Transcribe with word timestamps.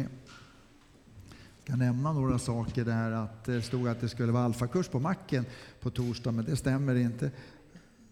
Jag 0.00 1.64
ska 1.64 1.76
nämna 1.76 2.12
några 2.12 2.38
saker 2.38 2.84
där. 2.84 3.10
Att 3.10 3.44
det 3.44 3.62
stod 3.62 3.88
att 3.88 4.00
det 4.00 4.08
skulle 4.08 4.32
vara 4.32 4.44
alfakurs 4.44 4.88
på 4.88 5.00
macken 5.00 5.44
på 5.80 5.90
torsdag, 5.90 6.32
men 6.32 6.44
det 6.44 6.56
stämmer 6.56 6.94
inte. 6.94 7.30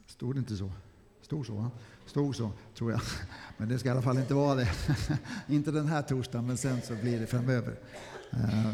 Stod 0.07 0.35
det 0.35 0.39
inte 0.39 0.57
så? 0.57 0.71
Stod 1.23 1.47
så, 1.47 1.55
va? 1.55 1.71
Stod 2.07 2.37
så, 2.37 2.51
tror 2.75 2.91
jag. 2.91 3.01
Men 3.57 3.69
det 3.69 3.79
ska 3.79 3.89
i 3.89 3.93
alla 3.93 4.03
fall 4.03 4.19
inte 4.19 4.35
vara 4.35 4.55
det. 4.55 4.69
inte 5.49 5.71
den 5.71 5.87
här 5.87 6.03
torsdagen, 6.03 6.47
men 6.47 6.57
sen 6.57 6.83
så 6.83 6.95
blir 6.95 7.21
det 7.21 7.27
framöver. 7.27 7.75
Eh, 8.33 8.73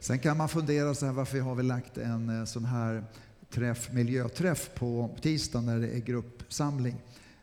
sen 0.00 0.18
kan 0.18 0.36
man 0.36 0.48
fundera 0.48 0.94
så 0.94 1.06
här, 1.06 1.12
varför 1.12 1.40
har 1.40 1.54
vi 1.54 1.62
lagt 1.62 1.98
en 1.98 2.40
eh, 2.40 2.44
sån 2.44 2.64
här 2.64 3.04
träff, 3.50 3.92
miljöträff 3.92 4.70
på 4.74 5.16
tisdag 5.20 5.60
när 5.60 5.78
det 5.78 5.88
är 5.88 5.98
gruppsamling? 5.98 6.96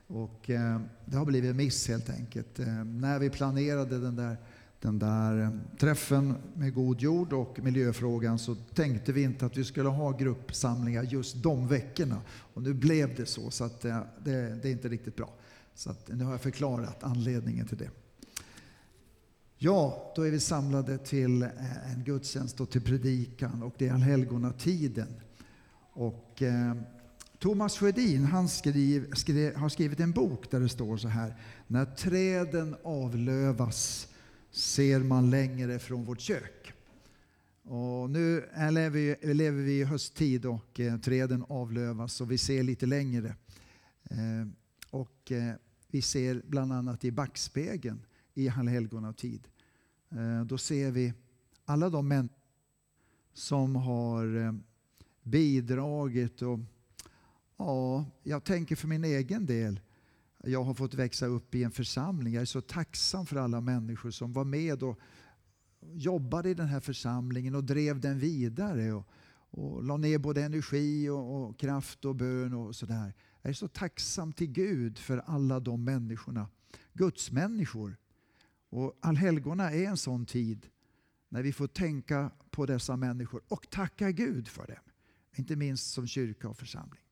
Och 0.07 0.49
eh, 0.49 0.79
det 1.05 1.17
har 1.17 1.25
blivit 1.25 1.51
en 1.51 1.57
miss 1.57 1.87
helt 1.87 2.09
enkelt. 2.09 2.57
När 2.85 3.19
vi 3.19 3.29
planerade 3.29 3.99
den 3.99 4.15
där 4.15 4.37
den 4.83 4.99
där 4.99 5.41
eh, 5.41 5.49
träffen 5.77 6.35
med 6.53 6.73
God 6.73 7.01
jord 7.01 7.33
och 7.33 7.59
miljöfrågan 7.59 8.39
så 8.39 8.55
tänkte 8.55 9.11
vi 9.11 9.23
inte 9.23 9.45
att 9.45 9.57
vi 9.57 9.63
skulle 9.63 9.89
ha 9.89 10.11
gruppsamlingar 10.11 11.03
just 11.03 11.43
de 11.43 11.67
veckorna. 11.67 12.21
Och 12.27 12.61
nu 12.61 12.73
blev 12.73 13.15
det 13.15 13.25
så, 13.25 13.51
så 13.51 13.63
att 13.63 13.85
eh, 13.85 13.99
det, 14.23 14.59
det, 14.61 14.67
är 14.67 14.71
inte 14.71 14.89
riktigt 14.89 15.15
bra. 15.15 15.29
Så 15.75 15.91
att 15.91 16.07
nu 16.07 16.23
har 16.23 16.31
jag 16.31 16.41
förklarat 16.41 17.03
anledningen 17.03 17.67
till 17.67 17.77
det. 17.77 17.89
Ja, 19.57 20.13
då 20.15 20.21
är 20.21 20.31
vi 20.31 20.39
samlade 20.39 20.97
till 20.97 21.41
eh, 21.41 21.91
en 21.93 22.03
gudstjänst 22.03 22.61
och 22.61 22.69
till 22.69 22.81
predikan 22.81 23.63
och 23.63 23.73
det 23.77 23.87
är 23.87 23.93
allhelgonatiden. 23.93 25.07
Och 25.93 26.41
eh, 26.41 26.75
Thomas 27.39 27.77
Sjödin 27.77 28.25
han 28.25 28.49
skriv, 28.49 29.13
skrev, 29.13 29.55
har 29.55 29.69
skrivit 29.69 29.99
en 29.99 30.11
bok 30.11 30.51
där 30.51 30.59
det 30.59 30.69
står 30.69 30.97
så 30.97 31.07
här. 31.07 31.35
När 31.67 31.85
träden 31.85 32.75
avlövas 32.83 34.07
ser 34.53 34.99
man 34.99 35.29
längre 35.29 35.79
från 35.79 36.03
vårt 36.03 36.19
kök. 36.19 36.73
Och 37.63 38.09
nu 38.09 38.49
lever 38.71 38.89
vi, 38.89 39.33
lever 39.33 39.61
vi 39.61 39.79
i 39.79 39.83
hösttid 39.83 40.45
och 40.45 40.79
eh, 40.79 40.97
träden 40.97 41.45
avlövas 41.49 42.21
och 42.21 42.31
vi 42.31 42.37
ser 42.37 42.63
lite 42.63 42.85
längre. 42.85 43.35
Eh, 44.03 44.47
och 44.89 45.31
eh, 45.31 45.53
vi 45.87 46.01
ser 46.01 46.41
bland 46.47 46.73
annat 46.73 47.05
i 47.05 47.11
backspegeln 47.11 48.05
i 48.33 48.49
allhelgonatid. 48.49 49.47
Eh, 50.11 50.45
då 50.45 50.57
ser 50.57 50.91
vi 50.91 51.13
alla 51.65 51.89
de 51.89 52.07
män 52.07 52.29
som 53.33 53.75
har 53.75 54.35
eh, 54.35 54.53
bidragit 55.23 56.41
och 56.41 56.59
ja, 57.57 58.05
jag 58.23 58.43
tänker 58.43 58.75
för 58.75 58.87
min 58.87 59.03
egen 59.03 59.45
del 59.45 59.79
jag 60.47 60.63
har 60.63 60.73
fått 60.73 60.93
växa 60.93 61.25
upp 61.25 61.55
i 61.55 61.63
en 61.63 61.71
församling. 61.71 62.33
Jag 62.33 62.41
är 62.41 62.45
så 62.45 62.61
tacksam 62.61 63.25
för 63.25 63.35
alla 63.35 63.61
människor 63.61 64.11
som 64.11 64.33
var 64.33 64.43
med 64.43 64.83
och 64.83 64.99
jobbade 65.93 66.49
i 66.49 66.53
den 66.53 66.67
här 66.67 66.79
församlingen 66.79 67.55
och 67.55 67.63
drev 67.63 67.99
den 67.99 68.19
vidare. 68.19 68.93
Och, 68.93 69.07
och 69.49 69.83
la 69.83 69.97
ner 69.97 70.17
både 70.17 70.43
energi 70.43 71.09
och, 71.09 71.43
och 71.43 71.59
kraft 71.59 72.05
och 72.05 72.15
bön 72.15 72.53
och 72.53 72.75
sådär. 72.75 73.13
Jag 73.41 73.49
är 73.49 73.53
så 73.53 73.67
tacksam 73.67 74.33
till 74.33 74.51
Gud 74.51 74.97
för 74.97 75.17
alla 75.17 75.59
de 75.59 75.83
människorna. 75.83 76.49
Guds 76.93 77.31
människor. 77.31 77.97
Och 78.69 78.97
allhelgona 79.01 79.71
är 79.71 79.85
en 79.85 79.97
sån 79.97 80.25
tid 80.25 80.67
när 81.29 81.43
vi 81.43 81.53
får 81.53 81.67
tänka 81.67 82.31
på 82.49 82.65
dessa 82.65 82.97
människor 82.97 83.41
och 83.47 83.69
tacka 83.69 84.11
Gud 84.11 84.47
för 84.47 84.67
dem. 84.67 84.77
Inte 85.35 85.55
minst 85.55 85.91
som 85.91 86.07
kyrka 86.07 86.49
och 86.49 86.57
församling. 86.57 87.02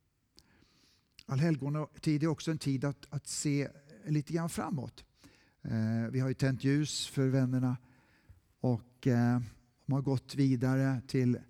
Allhelgonatid 1.25 2.23
är 2.23 2.27
också 2.27 2.51
en 2.51 2.57
tid 2.57 2.85
att, 2.85 3.07
att 3.09 3.27
se 3.27 3.69
lite 4.05 4.33
grann 4.33 4.49
framåt. 4.49 5.03
Eh, 5.61 6.11
vi 6.11 6.19
har 6.19 6.27
ju 6.27 6.33
tänt 6.33 6.63
ljus 6.63 7.07
för 7.07 7.27
vännerna 7.27 7.77
och 8.59 9.07
eh, 9.07 9.39
de 9.85 9.93
har 9.93 10.01
gått 10.01 10.35
vidare 10.35 11.01
till 11.07 11.35
eh, 11.35 11.41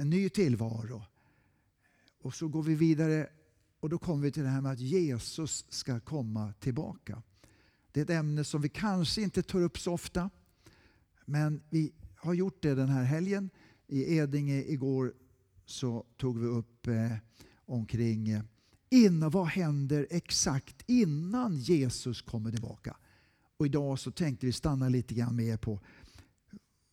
en 0.00 0.10
ny 0.10 0.28
tillvaro. 0.28 1.02
Och 2.22 2.34
så 2.34 2.48
går 2.48 2.62
vi 2.62 2.74
vidare 2.74 3.28
och 3.80 3.88
då 3.88 3.98
kommer 3.98 4.22
vi 4.22 4.32
till 4.32 4.42
det 4.42 4.48
här 4.48 4.60
med 4.60 4.72
att 4.72 4.80
Jesus 4.80 5.64
ska 5.68 6.00
komma 6.00 6.52
tillbaka. 6.60 7.22
Det 7.92 8.00
är 8.00 8.04
ett 8.04 8.10
ämne 8.10 8.44
som 8.44 8.62
vi 8.62 8.68
kanske 8.68 9.22
inte 9.22 9.42
tar 9.42 9.62
upp 9.62 9.78
så 9.78 9.92
ofta. 9.92 10.30
Men 11.24 11.62
vi 11.70 11.92
har 12.16 12.34
gjort 12.34 12.62
det 12.62 12.74
den 12.74 12.88
här 12.88 13.04
helgen. 13.04 13.50
I 13.86 14.16
Edinge 14.16 14.64
igår 14.66 15.14
så 15.64 16.06
tog 16.16 16.38
vi 16.38 16.46
upp 16.46 16.86
eh, 16.86 17.12
omkring 17.68 18.28
eh, 18.28 18.42
in, 18.90 19.30
vad 19.30 19.46
händer 19.46 20.06
exakt 20.10 20.82
innan 20.86 21.56
Jesus 21.56 22.22
kommer 22.22 22.50
tillbaka. 22.50 22.96
Och 23.56 23.66
idag 23.66 23.98
så 23.98 24.10
tänkte 24.10 24.46
vi 24.46 24.52
stanna 24.52 24.88
lite 24.88 25.14
grann 25.14 25.36
mer 25.36 25.56
på 25.56 25.80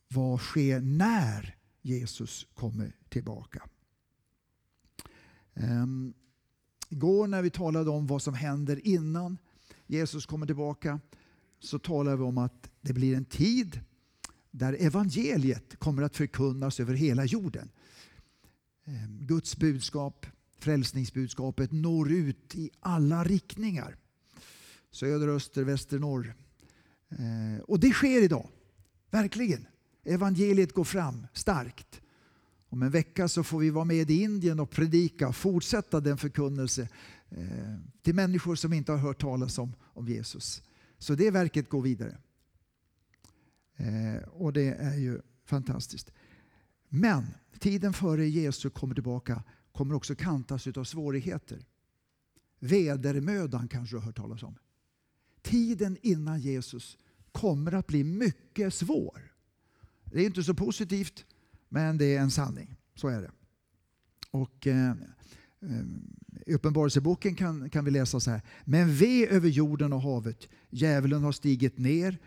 vad 0.07 0.39
sker 0.39 0.81
när 0.81 1.55
Jesus 1.81 2.47
kommer 2.53 2.95
tillbaka. 3.09 3.63
Um, 5.53 6.13
igår 6.89 7.27
när 7.27 7.41
vi 7.41 7.49
talade 7.49 7.89
om 7.89 8.07
vad 8.07 8.21
som 8.21 8.33
händer 8.33 8.87
innan 8.87 9.37
Jesus 9.87 10.25
kommer 10.25 10.45
tillbaka 10.45 10.99
så 11.59 11.79
talade 11.79 12.17
vi 12.17 12.23
om 12.23 12.37
att 12.37 12.69
det 12.81 12.93
blir 12.93 13.15
en 13.15 13.25
tid 13.25 13.81
där 14.51 14.73
evangeliet 14.79 15.79
kommer 15.79 16.03
att 16.03 16.15
förkunnas 16.15 16.79
över 16.79 16.93
hela 16.93 17.25
jorden. 17.25 17.69
Um, 18.85 19.19
Guds 19.21 19.57
budskap 19.57 20.25
frälsningsbudskapet 20.65 21.71
når 21.71 22.11
ut 22.11 22.55
i 22.55 22.69
alla 22.79 23.23
riktningar. 23.23 23.95
Söder, 24.91 25.27
öster, 25.27 25.63
väster, 25.63 25.99
norr. 25.99 26.35
Eh, 27.09 27.61
och 27.67 27.79
det 27.79 27.91
sker 27.91 28.23
idag. 28.23 28.49
Verkligen. 29.11 29.67
Evangeliet 30.03 30.73
går 30.73 30.83
fram 30.83 31.27
starkt. 31.33 32.01
Om 32.69 32.83
en 32.83 32.91
vecka 32.91 33.27
så 33.27 33.43
får 33.43 33.59
vi 33.59 33.69
vara 33.69 33.85
med 33.85 34.11
i 34.11 34.21
Indien 34.21 34.59
och 34.59 34.69
predika, 34.69 35.33
fortsätta 35.33 35.99
den 35.99 36.17
förkunnelse 36.17 36.89
eh, 37.29 37.75
till 38.01 38.15
människor 38.15 38.55
som 38.55 38.73
inte 38.73 38.91
har 38.91 38.99
hört 38.99 39.21
talas 39.21 39.57
om, 39.57 39.75
om 39.81 40.07
Jesus. 40.07 40.63
Så 40.97 41.15
det 41.15 41.31
verket 41.31 41.69
går 41.69 41.81
vidare. 41.81 42.17
Eh, 43.77 44.27
och 44.27 44.53
det 44.53 44.73
är 44.73 44.95
ju 44.95 45.21
fantastiskt. 45.45 46.11
Men 46.89 47.25
tiden 47.59 47.93
före 47.93 48.27
Jesus 48.27 48.73
kommer 48.73 48.95
tillbaka 48.95 49.43
kommer 49.75 49.95
också 49.95 50.15
kantas 50.15 50.67
av 50.67 50.83
svårigheter. 50.83 51.65
Vedermödan 52.59 53.67
kanske 53.67 53.95
du 53.95 53.99
har 53.99 54.05
hört 54.05 54.17
talas 54.17 54.43
om. 54.43 54.55
Tiden 55.41 55.97
innan 56.01 56.39
Jesus 56.39 56.97
kommer 57.31 57.71
att 57.71 57.87
bli 57.87 58.03
mycket 58.03 58.73
svår. 58.73 59.31
Det 60.05 60.21
är 60.21 60.25
inte 60.25 60.43
så 60.43 60.53
positivt, 60.53 61.25
men 61.69 61.97
det 61.97 62.15
är 62.15 62.19
en 62.21 62.31
sanning. 62.31 62.75
Så 62.95 63.07
är 63.07 63.21
det. 63.21 63.31
Och 64.31 64.67
eh, 64.67 64.89
eh, 64.89 65.85
I 66.45 66.53
Uppenbarelseboken 66.53 67.35
kan, 67.35 67.69
kan 67.69 67.85
vi 67.85 67.91
läsa 67.91 68.19
så 68.19 68.31
här. 68.31 68.41
Men 68.65 68.95
ve 68.95 69.27
över 69.27 69.49
jorden 69.49 69.93
och 69.93 70.01
havet. 70.01 70.49
Djävulen 70.69 71.23
har 71.23 71.31
stigit 71.31 71.77
ner 71.77 72.17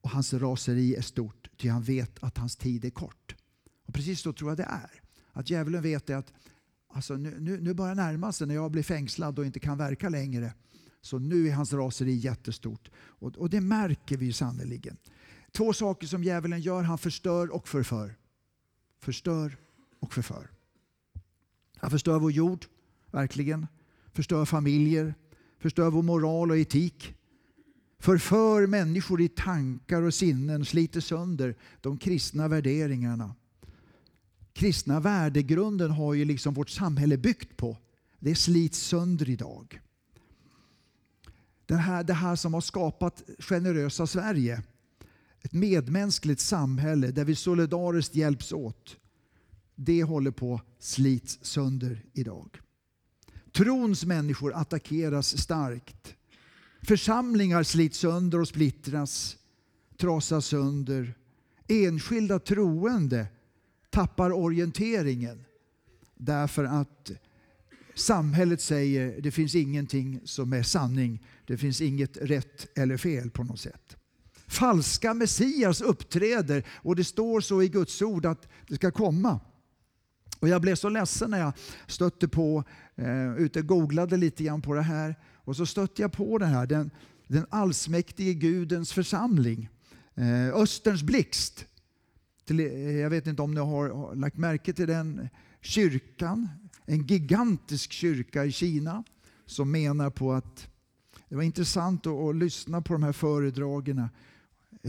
och 0.00 0.10
hans 0.10 0.34
raseri 0.34 0.94
är 0.94 1.02
stort, 1.02 1.50
ty 1.56 1.68
han 1.68 1.82
vet 1.82 2.22
att 2.22 2.38
hans 2.38 2.56
tid 2.56 2.84
är 2.84 2.90
kort. 2.90 3.36
Och 3.86 3.94
Precis 3.94 4.20
så 4.20 4.32
tror 4.32 4.50
jag 4.50 4.56
det 4.58 4.64
är. 4.64 5.03
Att 5.34 5.50
djävulen 5.50 5.82
vet 5.82 6.10
att 6.10 6.32
alltså 6.88 7.16
nu, 7.16 7.36
nu, 7.40 7.60
nu 7.60 7.74
börjar 7.74 7.94
närma 7.94 8.32
sig 8.32 8.46
när 8.46 8.54
jag 8.54 8.70
blir 8.70 8.82
fängslad 8.82 9.38
och 9.38 9.46
inte 9.46 9.60
kan 9.60 9.78
verka 9.78 10.08
längre. 10.08 10.52
Så 11.00 11.18
nu 11.18 11.48
är 11.48 11.52
hans 11.52 11.72
raseri 11.72 12.14
jättestort. 12.14 12.90
Och, 12.96 13.36
och 13.36 13.50
det 13.50 13.60
märker 13.60 14.16
vi 14.16 14.32
sannerligen. 14.32 14.96
Två 15.52 15.72
saker 15.72 16.06
som 16.06 16.24
djävulen 16.24 16.60
gör. 16.60 16.82
Han 16.82 16.98
förstör 16.98 17.54
och 17.54 17.68
förför. 17.68 18.14
Förstör 19.00 19.56
och 20.00 20.14
förför. 20.14 20.50
Han 21.76 21.90
förstör 21.90 22.18
vår 22.18 22.32
jord, 22.32 22.66
verkligen. 23.10 23.66
Förstör 24.12 24.44
familjer. 24.44 25.14
Förstör 25.58 25.90
vår 25.90 26.02
moral 26.02 26.50
och 26.50 26.58
etik. 26.58 27.14
Förför 27.98 28.66
människor 28.66 29.20
i 29.20 29.28
tankar 29.28 30.02
och 30.02 30.14
sinnen. 30.14 30.64
Sliter 30.64 31.00
sönder 31.00 31.56
de 31.80 31.98
kristna 31.98 32.48
värderingarna 32.48 33.34
kristna 34.54 35.00
värdegrunden 35.00 35.90
har 35.90 36.14
ju 36.14 36.24
liksom 36.24 36.54
vårt 36.54 36.70
samhälle 36.70 37.16
byggt 37.16 37.56
på. 37.56 37.76
Det 38.18 38.34
slits 38.34 38.78
sönder 38.78 39.30
idag. 39.30 39.80
Det 41.66 41.76
här, 41.76 42.04
det 42.04 42.14
här 42.14 42.36
som 42.36 42.54
har 42.54 42.60
skapat 42.60 43.22
generösa 43.38 44.06
Sverige. 44.06 44.62
Ett 45.40 45.52
medmänskligt 45.52 46.40
samhälle 46.40 47.10
där 47.10 47.24
vi 47.24 47.34
solidariskt 47.34 48.14
hjälps 48.14 48.52
åt. 48.52 48.96
Det 49.74 50.02
håller 50.02 50.30
på 50.30 50.54
att 50.54 50.84
slits 50.84 51.38
sönder 51.42 52.04
idag. 52.12 52.60
Trons 53.52 54.04
människor 54.04 54.54
attackeras 54.54 55.38
starkt. 55.38 56.14
Församlingar 56.82 57.62
slits 57.62 57.98
sönder 57.98 58.40
och 58.40 58.48
splittras, 58.48 59.36
trasas 59.96 60.46
sönder. 60.46 61.14
Enskilda 61.68 62.38
troende 62.38 63.26
tappar 63.94 64.32
orienteringen 64.32 65.44
därför 66.14 66.64
att 66.64 67.10
samhället 67.94 68.60
säger 68.60 69.20
det 69.20 69.30
finns 69.30 69.54
ingenting 69.54 70.20
som 70.24 70.52
är 70.52 70.62
sanning. 70.62 71.26
Det 71.46 71.56
finns 71.56 71.80
inget 71.80 72.16
rätt 72.16 72.78
eller 72.78 72.96
fel 72.96 73.30
på 73.30 73.44
något 73.44 73.60
sätt. 73.60 73.96
falska 74.46 75.14
Messias 75.14 75.80
uppträder 75.80 76.64
och 76.70 76.96
det 76.96 77.04
står 77.04 77.40
så 77.40 77.62
i 77.62 77.68
Guds 77.68 78.02
ord 78.02 78.26
att 78.26 78.48
det 78.68 78.74
ska 78.74 78.90
komma. 78.90 79.40
Och 80.40 80.48
jag 80.48 80.60
blev 80.60 80.74
så 80.74 80.88
ledsen 80.88 81.30
när 81.30 81.38
jag 81.38 81.52
stötte 81.86 82.28
på, 82.28 82.64
eh, 82.96 83.34
ute 83.36 83.62
googlade 83.62 84.16
lite 84.16 84.44
grann 84.44 84.62
på 84.62 84.74
det 84.74 84.82
här. 84.82 85.16
Och 85.34 85.56
så 85.56 85.66
stötte 85.66 86.02
jag 86.02 86.12
på 86.12 86.38
det 86.38 86.46
här, 86.46 86.66
den, 86.66 86.90
den 87.28 87.46
allsmäktige 87.50 88.34
Gudens 88.34 88.92
församling. 88.92 89.68
Eh, 90.14 90.54
Österns 90.54 91.02
blixt. 91.02 91.66
Till, 92.44 92.60
eh, 92.60 92.66
jag 92.96 93.10
vet 93.10 93.26
inte 93.26 93.42
om 93.42 93.54
ni 93.54 93.60
har, 93.60 93.88
har 93.88 94.14
lagt 94.14 94.36
märke 94.36 94.72
till 94.72 94.86
den 94.86 95.28
kyrkan. 95.60 96.48
En 96.86 97.06
gigantisk 97.06 97.92
kyrka 97.92 98.44
i 98.44 98.52
Kina 98.52 99.04
som 99.46 99.70
menar 99.70 100.10
på 100.10 100.32
att 100.32 100.68
det 101.28 101.36
var 101.36 101.42
intressant 101.42 102.06
att, 102.06 102.12
att 102.12 102.36
lyssna 102.36 102.82
på 102.82 102.92
de 102.92 103.02
här 103.02 103.12
föredragen. 103.12 104.08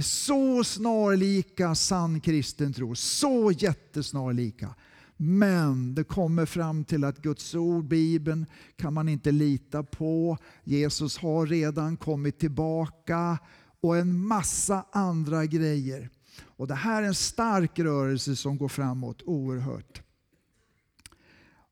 Så 0.02 0.64
snarlika 0.64 1.76
sann 1.76 2.20
kristen 2.22 2.74
tro, 2.74 2.96
så 2.96 3.52
jättesnarlika. 3.52 4.76
Men 5.18 5.96
det 5.96 6.04
kommer 6.04 6.46
fram 6.46 6.84
till 6.84 7.04
att 7.04 7.22
Guds 7.22 7.56
ord, 7.56 7.86
Bibeln, 7.86 8.46
kan 8.76 8.94
man 8.94 9.10
inte 9.10 9.32
lita 9.32 9.84
på. 9.84 10.38
Jesus 10.64 11.18
har 11.18 11.46
redan 11.46 11.98
kommit 11.98 12.40
tillbaka 12.40 13.38
och 13.82 13.98
en 13.98 14.28
massa 14.28 14.86
andra 14.92 15.46
grejer. 15.46 16.10
Och 16.58 16.68
Det 16.68 16.76
här 16.76 17.04
är 17.04 17.08
en 17.08 17.16
stark 17.16 17.80
rörelse 17.80 18.36
som 18.36 18.58
går 18.58 18.68
framåt 18.68 19.22
oerhört. 19.26 20.02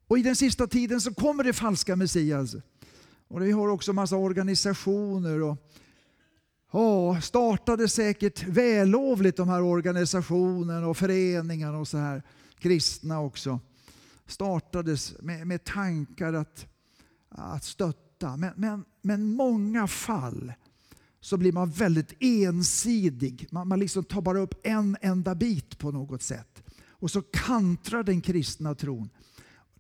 Och 0.07 0.19
I 0.19 0.23
den 0.23 0.35
sista 0.35 0.67
tiden 0.67 1.01
så 1.01 1.13
kommer 1.13 1.43
det 1.43 1.53
falska 1.53 1.95
Messias. 1.95 2.55
Och 3.27 3.41
Vi 3.41 3.51
har 3.51 3.67
också 3.67 3.93
massa 3.93 4.15
organisationer. 4.15 5.41
och 5.41 5.57
Ja, 6.75 7.21
startade 7.21 7.89
säkert 7.89 8.43
vällovligt 8.43 9.37
de 9.37 9.49
här 9.49 9.61
organisationerna 9.61 10.87
och 10.87 10.97
föreningarna 10.97 11.77
och 11.77 11.87
så 11.87 11.97
här 11.97 12.23
kristna 12.59 13.21
också, 13.21 13.59
startades 14.27 15.21
med, 15.21 15.47
med 15.47 15.63
tankar 15.63 16.33
att, 16.33 16.65
att 17.29 17.63
stötta. 17.63 18.37
Men, 18.37 18.53
men, 18.55 18.85
men 19.01 19.25
många 19.25 19.87
fall 19.87 20.53
så 21.23 21.37
blir 21.37 21.51
man 21.51 21.69
väldigt 21.69 22.13
ensidig. 22.19 23.47
Man, 23.51 23.67
man 23.67 23.79
liksom 23.79 24.03
tar 24.03 24.21
bara 24.21 24.39
upp 24.39 24.53
en 24.63 24.97
enda 25.01 25.35
bit 25.35 25.77
på 25.77 25.91
något 25.91 26.21
sätt. 26.21 26.63
Och 26.89 27.11
så 27.11 27.21
kantrar 27.21 28.03
den 28.03 28.21
kristna 28.21 28.75
tron. 28.75 29.09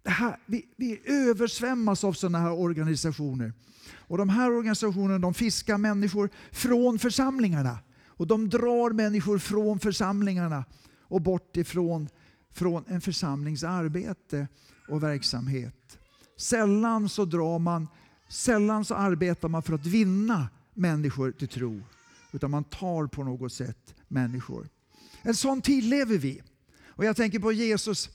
Det 0.03 0.09
här, 0.09 0.39
vi, 0.45 0.65
vi 0.75 1.01
översvämmas 1.05 2.03
av 2.03 2.13
sådana 2.13 2.39
här 2.39 2.51
organisationer. 2.51 3.53
Och 3.95 4.17
De 4.17 4.29
här 4.29 4.51
organisationerna 4.51 5.19
de 5.19 5.33
fiskar 5.33 5.77
människor 5.77 6.29
från 6.51 6.99
församlingarna. 6.99 7.79
Och 8.07 8.27
De 8.27 8.49
drar 8.49 8.93
människor 8.93 9.37
från 9.37 9.79
församlingarna 9.79 10.65
och 11.01 11.21
bort 11.21 11.57
ifrån 11.57 12.09
från 12.51 12.83
en 12.87 13.01
församlings 13.01 13.63
arbete 13.63 14.47
och 14.89 15.03
verksamhet. 15.03 15.97
Sällan 16.37 17.09
så, 17.09 17.25
drar 17.25 17.59
man, 17.59 17.87
sällan 18.29 18.85
så 18.85 18.95
arbetar 18.95 19.47
man 19.47 19.63
för 19.63 19.73
att 19.73 19.85
vinna 19.85 20.47
människor 20.73 21.31
till 21.31 21.47
tro. 21.47 21.81
Utan 22.31 22.51
man 22.51 22.63
tar 22.63 23.07
på 23.07 23.23
något 23.23 23.53
sätt 23.53 23.95
människor. 24.07 24.69
En 25.21 25.35
sån 25.35 25.61
tid 25.61 25.83
lever 25.83 26.17
vi. 26.17 26.41
Och 26.87 27.05
jag 27.05 27.15
tänker 27.15 27.39
på 27.39 27.51
Jesus. 27.51 28.09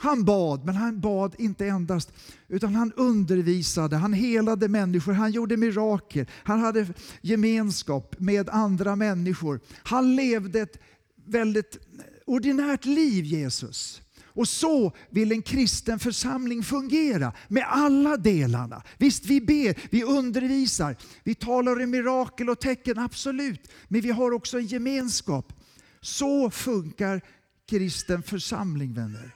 Han 0.00 0.24
bad, 0.24 0.64
men 0.64 0.74
han 0.74 1.00
bad 1.00 1.34
inte 1.38 1.66
endast, 1.66 2.12
utan 2.48 2.74
han 2.74 2.92
undervisade, 2.92 3.96
han 3.96 4.12
helade 4.12 4.68
människor, 4.68 5.12
han 5.12 5.30
gjorde 5.30 5.56
mirakel, 5.56 6.26
han 6.32 6.60
hade 6.60 6.86
gemenskap 7.20 8.14
med 8.18 8.48
andra 8.48 8.96
människor. 8.96 9.60
Han 9.82 10.16
levde 10.16 10.60
ett 10.60 10.78
väldigt 11.24 11.78
ordinärt 12.26 12.84
liv 12.84 13.24
Jesus. 13.24 14.02
Och 14.28 14.48
så 14.48 14.92
vill 15.10 15.32
en 15.32 15.42
kristen 15.42 15.98
församling 15.98 16.62
fungera 16.62 17.32
med 17.48 17.64
alla 17.68 18.16
delarna. 18.16 18.82
Visst, 18.98 19.26
vi 19.26 19.40
ber, 19.40 19.78
vi 19.90 20.04
undervisar, 20.04 20.96
vi 21.24 21.34
talar 21.34 21.82
om 21.82 21.90
mirakel 21.90 22.50
och 22.50 22.60
tecken, 22.60 22.98
absolut. 22.98 23.70
Men 23.88 24.00
vi 24.00 24.10
har 24.10 24.32
också 24.32 24.58
en 24.58 24.66
gemenskap. 24.66 25.52
Så 26.00 26.50
funkar 26.50 27.20
kristen 27.68 28.22
församling, 28.22 28.94
vänner. 28.94 29.34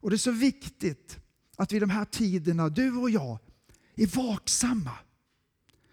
Och 0.00 0.10
det 0.10 0.16
är 0.16 0.18
så 0.18 0.30
viktigt 0.30 1.18
att 1.56 1.72
vi 1.72 1.76
i 1.76 1.80
de 1.80 1.90
här 1.90 2.04
tiderna, 2.04 2.68
du 2.68 2.96
och 2.96 3.10
jag, 3.10 3.38
är 3.96 4.16
vaksamma. 4.16 4.92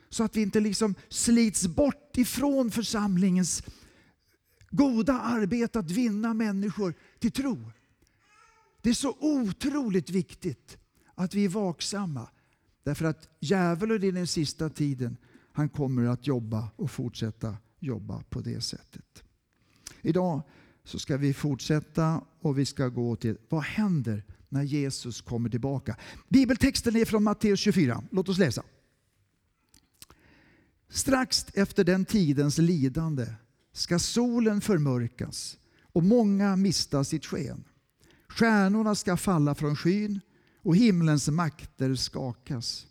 Så 0.10 0.24
att 0.24 0.36
vi 0.36 0.42
inte 0.42 0.60
liksom 0.60 0.96
slits 1.10 1.68
bort 1.68 2.18
ifrån 2.18 2.72
församlingens 2.72 3.64
goda 4.72 5.14
arbete 5.14 5.80
att 5.80 5.92
vinna 5.92 6.34
människor 6.34 6.94
till 7.20 7.32
tro. 7.32 7.72
Det 8.82 8.90
är 8.90 8.94
så 8.94 9.18
otroligt 9.20 10.10
viktigt 10.10 10.78
att 11.16 11.34
vi 11.34 11.46
är 11.46 11.50
vaksamma. 11.50 12.30
Därför 12.84 13.06
att 13.06 13.30
djävulen 13.40 14.04
i 14.04 14.12
den 14.12 14.28
sista 14.28 14.70
tiden, 14.70 15.18
han 15.54 15.70
kommer 15.70 16.06
att 16.06 16.28
jobba 16.28 16.70
och 16.76 16.92
fortsätta 16.92 17.58
jobba 17.80 18.24
på 18.30 18.42
det 18.42 18.62
sättet. 18.62 19.24
Idag 20.02 20.42
så 20.84 21.00
ska 21.00 21.18
vi 21.18 21.34
fortsätta 21.34 22.22
och 22.40 22.58
vi 22.58 22.66
ska 22.66 22.88
gå 22.88 23.16
till 23.16 23.38
vad 23.50 23.64
händer 23.64 24.24
när 24.50 24.64
Jesus 24.64 25.22
kommer 25.22 25.50
tillbaka. 25.50 25.98
Bibeltexten 26.30 26.96
är 26.96 27.06
från 27.06 27.24
Matteus 27.24 27.60
24. 27.60 28.04
Låt 28.12 28.30
oss 28.30 28.38
läsa. 28.38 28.64
Strax 30.90 31.46
efter 31.54 31.84
den 31.84 32.06
tidens 32.06 32.58
lidande 32.58 33.26
ska 33.74 34.00
solen 34.00 34.62
förmörkas 34.62 35.58
och 35.94 36.04
många 36.04 36.56
mista 36.56 37.04
sitt 37.04 37.26
sken. 37.26 37.64
Stjärnorna 38.28 38.96
ska 38.96 39.18
falla 39.18 39.56
från 39.56 39.76
skyn 39.76 40.20
och 40.64 40.76
himlens 40.76 41.30
makter 41.30 41.96
skakas. 41.96 42.88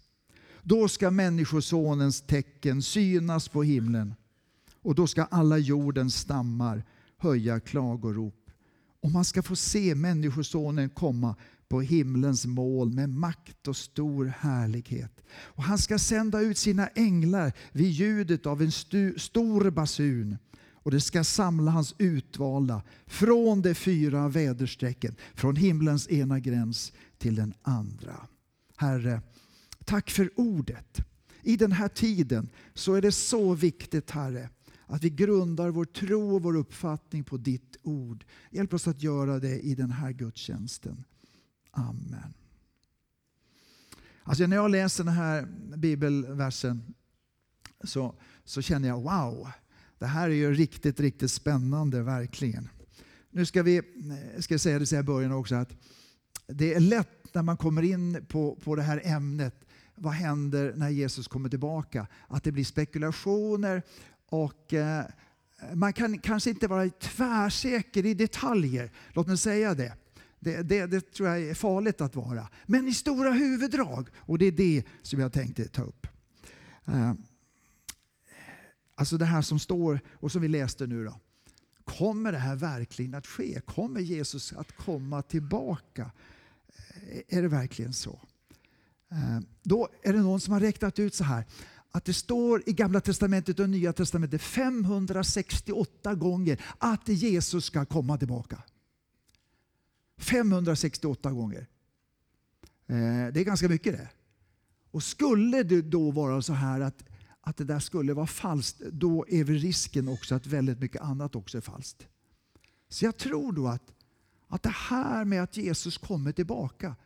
Då 0.62 0.88
ska 0.88 1.10
Människosonens 1.10 2.20
tecken 2.20 2.82
synas 2.82 3.48
på 3.48 3.62
himlen 3.62 4.14
och 4.82 4.94
då 4.94 5.06
ska 5.06 5.24
alla 5.24 5.58
jordens 5.58 6.14
stammar 6.14 6.84
höja 7.16 7.60
klagorop. 7.60 8.50
Och 9.02 9.10
man 9.10 9.24
ska 9.24 9.42
få 9.42 9.56
se 9.56 9.94
Människosonen 9.94 10.90
komma 10.90 11.36
på 11.68 11.80
himlens 11.80 12.46
mål 12.46 12.92
med 12.92 13.08
makt 13.08 13.68
och 13.68 13.76
stor 13.76 14.32
härlighet. 14.38 15.22
Och 15.32 15.62
han 15.62 15.78
ska 15.78 15.98
sända 15.98 16.40
ut 16.40 16.58
sina 16.58 16.86
änglar 16.86 17.52
vid 17.72 17.90
ljudet 17.90 18.46
av 18.46 18.62
en 18.62 18.72
stor 19.16 19.70
basun 19.70 20.38
och 20.82 20.90
det 20.90 21.00
ska 21.00 21.24
samla 21.24 21.70
hans 21.70 21.94
utvalda 21.98 22.82
från 23.06 23.62
de 23.62 23.74
fyra 23.74 24.28
väderstrecken, 24.28 25.16
från 25.34 25.56
himlens 25.56 26.08
ena 26.08 26.40
gräns 26.40 26.92
till 27.18 27.34
den 27.34 27.54
andra. 27.62 28.26
Herre, 28.76 29.22
tack 29.84 30.10
för 30.10 30.30
ordet. 30.36 31.00
I 31.42 31.56
den 31.56 31.72
här 31.72 31.88
tiden 31.88 32.48
så 32.74 32.94
är 32.94 33.02
det 33.02 33.12
så 33.12 33.54
viktigt, 33.54 34.10
Herre, 34.10 34.48
att 34.86 35.04
vi 35.04 35.10
grundar 35.10 35.68
vår 35.70 35.84
tro 35.84 36.34
och 36.34 36.42
vår 36.42 36.56
uppfattning 36.56 37.24
på 37.24 37.36
ditt 37.36 37.76
ord. 37.82 38.24
Hjälp 38.50 38.74
oss 38.74 38.88
att 38.88 39.02
göra 39.02 39.38
det 39.38 39.60
i 39.60 39.74
den 39.74 39.90
här 39.90 40.12
gudstjänsten. 40.12 41.04
Amen. 41.70 42.34
Alltså 44.22 44.46
när 44.46 44.56
jag 44.56 44.70
läser 44.70 45.04
den 45.04 45.14
här 45.14 45.48
bibelversen 45.76 46.94
så, 47.84 48.14
så 48.44 48.62
känner 48.62 48.88
jag 48.88 49.00
wow, 49.02 49.48
det 50.00 50.06
här 50.06 50.28
är 50.30 50.34
ju 50.34 50.54
riktigt, 50.54 51.00
riktigt 51.00 51.30
spännande, 51.30 52.02
verkligen. 52.02 52.68
Nu 53.30 53.46
ska 53.46 53.62
vi 53.62 53.82
ska 54.38 54.54
jag 54.54 54.60
säga 54.60 54.78
det 54.78 54.92
i 54.92 55.02
början 55.02 55.32
också, 55.32 55.54
att 55.54 55.72
det 56.46 56.74
är 56.74 56.80
lätt 56.80 57.34
när 57.34 57.42
man 57.42 57.56
kommer 57.56 57.82
in 57.82 58.26
på, 58.28 58.58
på 58.64 58.76
det 58.76 58.82
här 58.82 59.00
ämnet, 59.04 59.54
vad 59.94 60.12
händer 60.12 60.72
när 60.76 60.88
Jesus 60.88 61.28
kommer 61.28 61.48
tillbaka? 61.48 62.06
Att 62.28 62.44
det 62.44 62.52
blir 62.52 62.64
spekulationer 62.64 63.82
och 64.28 64.74
eh, 64.74 65.04
man 65.74 65.92
kan 65.92 66.18
kanske 66.18 66.50
inte 66.50 66.66
vara 66.66 66.90
tvärsäker 66.90 68.06
i 68.06 68.14
detaljer, 68.14 68.92
låt 69.12 69.26
mig 69.26 69.38
säga 69.38 69.74
det. 69.74 69.94
Det, 70.38 70.62
det, 70.62 70.86
det, 70.86 71.12
tror 71.12 71.28
jag 71.28 71.42
är 71.42 71.54
farligt 71.54 72.00
att 72.00 72.16
vara. 72.16 72.48
Men 72.66 72.88
i 72.88 72.94
stora 72.94 73.32
huvuddrag, 73.32 74.08
och 74.16 74.38
det 74.38 74.46
är 74.46 74.52
det 74.52 74.84
som 75.02 75.20
jag 75.20 75.32
tänkte 75.32 75.68
ta 75.68 75.82
upp. 75.82 76.06
Eh, 76.86 77.12
Alltså 79.00 79.18
det 79.18 79.24
här 79.24 79.42
som 79.42 79.58
står 79.58 80.00
och 80.12 80.32
som 80.32 80.42
vi 80.42 80.48
läste 80.48 80.86
nu 80.86 81.04
då. 81.04 81.20
Kommer 81.84 82.32
det 82.32 82.38
här 82.38 82.56
verkligen 82.56 83.14
att 83.14 83.26
ske? 83.26 83.60
Kommer 83.60 84.00
Jesus 84.00 84.52
att 84.52 84.76
komma 84.76 85.22
tillbaka? 85.22 86.10
Eh, 87.08 87.38
är 87.38 87.42
det 87.42 87.48
verkligen 87.48 87.92
så? 87.92 88.20
Eh, 89.10 89.40
då 89.62 89.88
är 90.02 90.12
det 90.12 90.18
någon 90.18 90.40
som 90.40 90.52
har 90.52 90.60
räknat 90.60 90.98
ut 90.98 91.14
så 91.14 91.24
här 91.24 91.44
att 91.90 92.04
det 92.04 92.14
står 92.14 92.62
i 92.66 92.72
Gamla 92.72 93.00
Testamentet 93.00 93.58
och 93.58 93.70
Nya 93.70 93.92
Testamentet 93.92 94.42
568 94.42 96.14
gånger 96.14 96.60
att 96.78 97.08
Jesus 97.08 97.64
ska 97.64 97.84
komma 97.84 98.18
tillbaka. 98.18 98.62
568 100.18 101.30
gånger. 101.30 101.66
Eh, 102.86 103.32
det 103.32 103.40
är 103.40 103.44
ganska 103.44 103.68
mycket 103.68 103.92
det. 103.92 104.08
Och 104.90 105.02
skulle 105.02 105.62
det 105.62 105.82
då 105.82 106.10
vara 106.10 106.42
så 106.42 106.52
här 106.52 106.80
att 106.80 107.09
att 107.40 107.56
det 107.56 107.64
där 107.64 107.78
skulle 107.78 108.14
vara 108.14 108.26
falskt, 108.26 108.80
då 108.80 109.26
är 109.28 109.44
väl 109.44 109.58
risken 109.58 110.08
också 110.08 110.34
att 110.34 110.46
väldigt 110.46 110.80
mycket 110.80 111.02
annat 111.02 111.36
också 111.36 111.58
är 111.58 111.62
falskt. 111.62 112.08
Så 112.88 113.04
jag 113.04 113.16
tror 113.16 113.52
då 113.52 113.68
att, 113.68 113.92
att 114.48 114.62
det 114.62 114.74
här 114.74 115.24
med 115.24 115.42
att 115.42 115.56
Jesus 115.56 115.98
kommer 115.98 116.32
tillbaka, 116.32 116.96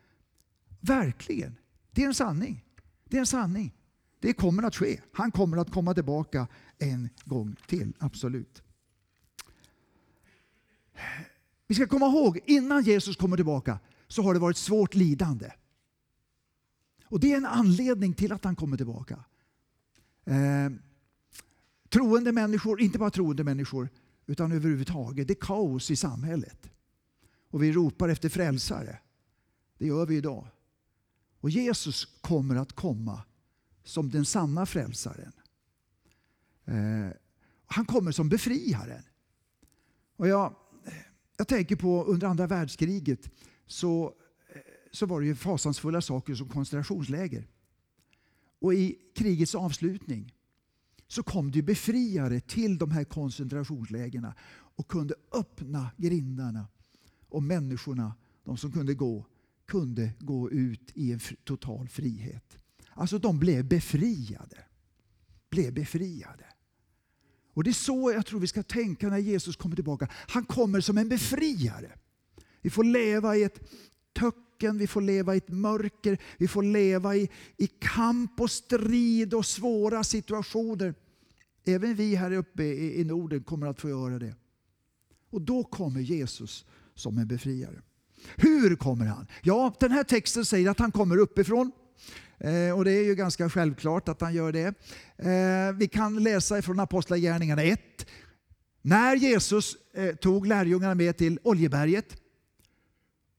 verkligen, 0.80 1.56
det 1.90 2.02
är 2.02 2.06
en 2.06 2.14
sanning. 2.14 2.64
Det 3.04 3.16
är 3.16 3.20
en 3.20 3.26
sanning. 3.26 3.74
Det 4.20 4.32
kommer 4.32 4.62
att 4.62 4.76
ske. 4.76 5.00
Han 5.12 5.30
kommer 5.30 5.56
att 5.56 5.70
komma 5.70 5.94
tillbaka 5.94 6.46
en 6.78 7.08
gång 7.24 7.56
till, 7.66 7.92
absolut. 7.98 8.62
Vi 11.66 11.74
ska 11.74 11.86
komma 11.86 12.06
ihåg, 12.06 12.40
innan 12.46 12.82
Jesus 12.82 13.16
kommer 13.16 13.36
tillbaka 13.36 13.78
så 14.08 14.22
har 14.22 14.34
det 14.34 14.40
varit 14.40 14.56
svårt 14.56 14.94
lidande. 14.94 15.50
Och 17.04 17.20
Det 17.20 17.32
är 17.32 17.36
en 17.36 17.46
anledning 17.46 18.14
till 18.14 18.32
att 18.32 18.44
han 18.44 18.56
kommer 18.56 18.76
tillbaka. 18.76 19.24
Eh, 20.24 20.70
troende 21.88 22.32
människor, 22.32 22.80
inte 22.80 22.98
bara 22.98 23.10
troende 23.10 23.44
människor, 23.44 23.88
utan 24.26 24.52
överhuvudtaget, 24.52 25.28
det 25.28 25.32
är 25.32 25.40
kaos 25.40 25.90
i 25.90 25.96
samhället. 25.96 26.70
Och 27.50 27.62
vi 27.62 27.72
ropar 27.72 28.08
efter 28.08 28.28
frälsare. 28.28 28.98
Det 29.78 29.86
gör 29.86 30.06
vi 30.06 30.16
idag. 30.16 30.46
Och 31.40 31.50
Jesus 31.50 32.04
kommer 32.20 32.56
att 32.56 32.72
komma 32.72 33.22
som 33.84 34.10
den 34.10 34.24
sanna 34.24 34.66
frälsaren. 34.66 35.32
Eh, 36.64 37.10
han 37.66 37.86
kommer 37.86 38.12
som 38.12 38.28
befriaren. 38.28 39.02
Och 40.16 40.28
jag, 40.28 40.54
jag 41.36 41.48
tänker 41.48 41.76
på 41.76 42.04
under 42.04 42.26
andra 42.26 42.46
världskriget 42.46 43.30
så, 43.66 44.14
eh, 44.48 44.60
så 44.92 45.06
var 45.06 45.20
det 45.20 45.26
ju 45.26 45.34
fasansfulla 45.34 46.00
saker 46.00 46.34
som 46.34 46.48
koncentrationsläger. 46.48 47.46
Och 48.64 48.74
i 48.74 48.98
krigets 49.14 49.54
avslutning 49.54 50.34
så 51.08 51.22
kom 51.22 51.50
det 51.50 51.62
befriare 51.62 52.40
till 52.40 52.78
de 52.78 52.90
här 52.90 53.04
koncentrationslägren 53.04 54.32
och 54.52 54.88
kunde 54.88 55.14
öppna 55.32 55.90
grindarna. 55.96 56.68
Och 57.28 57.42
människorna, 57.42 58.14
de 58.44 58.56
som 58.56 58.72
kunde 58.72 58.94
gå, 58.94 59.26
kunde 59.66 60.12
gå 60.18 60.50
ut 60.50 60.92
i 60.94 61.12
en 61.12 61.20
total 61.44 61.88
frihet. 61.88 62.58
Alltså 62.90 63.18
de 63.18 63.38
blev 63.38 63.68
befriade. 63.68 64.64
Blev 65.50 65.74
befriade. 65.74 66.46
Och 67.52 67.64
Det 67.64 67.70
är 67.70 67.72
så 67.72 68.12
jag 68.12 68.26
tror 68.26 68.40
vi 68.40 68.46
ska 68.46 68.62
tänka 68.62 69.08
när 69.08 69.18
Jesus 69.18 69.56
kommer 69.56 69.76
tillbaka. 69.76 70.08
Han 70.12 70.44
kommer 70.44 70.80
som 70.80 70.98
en 70.98 71.08
befriare. 71.08 71.92
Vi 72.62 72.70
får 72.70 72.84
leva 72.84 73.36
i 73.36 73.42
ett 73.42 73.60
öken, 74.64 74.78
vi 74.78 74.86
får 74.86 75.00
leva 75.00 75.34
i 75.34 75.38
ett 75.38 75.48
mörker, 75.48 76.18
vi 76.38 76.48
får 76.48 76.62
leva 76.62 77.16
i, 77.16 77.30
i 77.56 77.66
kamp 77.66 78.40
och 78.40 78.50
strid 78.50 79.34
och 79.34 79.46
svåra 79.46 80.04
situationer. 80.04 80.94
Även 81.66 81.94
vi 81.94 82.14
här 82.14 82.32
uppe 82.32 82.62
i, 82.62 83.00
i 83.00 83.04
Norden 83.04 83.42
kommer 83.42 83.66
att 83.66 83.80
få 83.80 83.88
göra 83.88 84.18
det. 84.18 84.34
Och 85.30 85.40
då 85.40 85.64
kommer 85.64 86.00
Jesus 86.00 86.64
som 86.94 87.18
en 87.18 87.28
befriare. 87.28 87.82
Hur 88.36 88.76
kommer 88.76 89.06
han? 89.06 89.26
Ja, 89.42 89.74
den 89.80 89.90
här 89.90 90.04
texten 90.04 90.44
säger 90.44 90.70
att 90.70 90.78
han 90.78 90.92
kommer 90.92 91.16
uppifrån. 91.16 91.72
Eh, 92.38 92.76
och 92.76 92.84
det 92.84 92.92
är 92.92 93.04
ju 93.04 93.14
ganska 93.14 93.50
självklart 93.50 94.08
att 94.08 94.20
han 94.20 94.34
gör 94.34 94.52
det. 94.52 94.74
Eh, 95.18 95.76
vi 95.78 95.88
kan 95.88 96.22
läsa 96.22 96.62
från 96.62 96.80
Apostlagärningarna 96.80 97.62
1. 97.62 97.80
När 98.82 99.16
Jesus 99.16 99.76
eh, 99.94 100.14
tog 100.14 100.46
lärjungarna 100.46 100.94
med 100.94 101.16
till 101.16 101.38
Oljeberget 101.42 102.23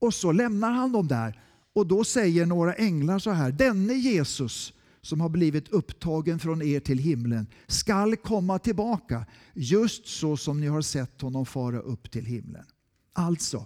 och 0.05 0.13
så 0.13 0.31
lämnar 0.31 0.71
han 0.71 0.91
dem 0.91 1.07
där. 1.07 1.41
Och 1.73 1.87
då 1.87 2.03
säger 2.03 2.45
några 2.45 2.73
änglar 2.73 3.19
så 3.19 3.31
här. 3.31 3.51
Denne 3.51 3.93
Jesus 3.93 4.73
som 5.01 5.21
har 5.21 5.29
blivit 5.29 5.69
upptagen 5.69 6.39
från 6.39 6.61
er 6.61 6.79
till 6.79 6.97
himlen 6.97 7.47
skall 7.67 8.15
komma 8.15 8.59
tillbaka 8.59 9.25
just 9.53 10.07
så 10.07 10.37
som 10.37 10.59
ni 10.59 10.67
har 10.67 10.81
sett 10.81 11.21
honom 11.21 11.45
fara 11.45 11.79
upp 11.79 12.11
till 12.11 12.25
himlen. 12.25 12.65
Alltså, 13.13 13.65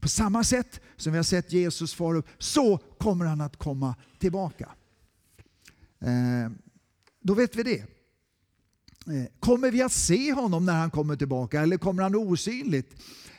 på 0.00 0.08
samma 0.08 0.44
sätt 0.44 0.80
som 0.96 1.12
vi 1.12 1.18
har 1.18 1.24
sett 1.24 1.52
Jesus 1.52 1.94
fara 1.94 2.18
upp, 2.18 2.28
så 2.38 2.78
kommer 2.78 3.24
han 3.24 3.40
att 3.40 3.56
komma 3.56 3.94
tillbaka. 4.18 4.68
Eh, 6.00 6.50
då 7.20 7.34
vet 7.34 7.56
vi 7.56 7.62
det. 7.62 7.93
Eh, 9.06 9.26
kommer 9.40 9.70
vi 9.70 9.82
att 9.82 9.92
se 9.92 10.32
honom 10.32 10.66
när 10.66 10.80
han 10.80 10.90
kommer 10.90 11.16
tillbaka 11.16 11.60
eller 11.60 11.76
kommer 11.76 12.02
han 12.02 12.14
osynligt? 12.14 12.96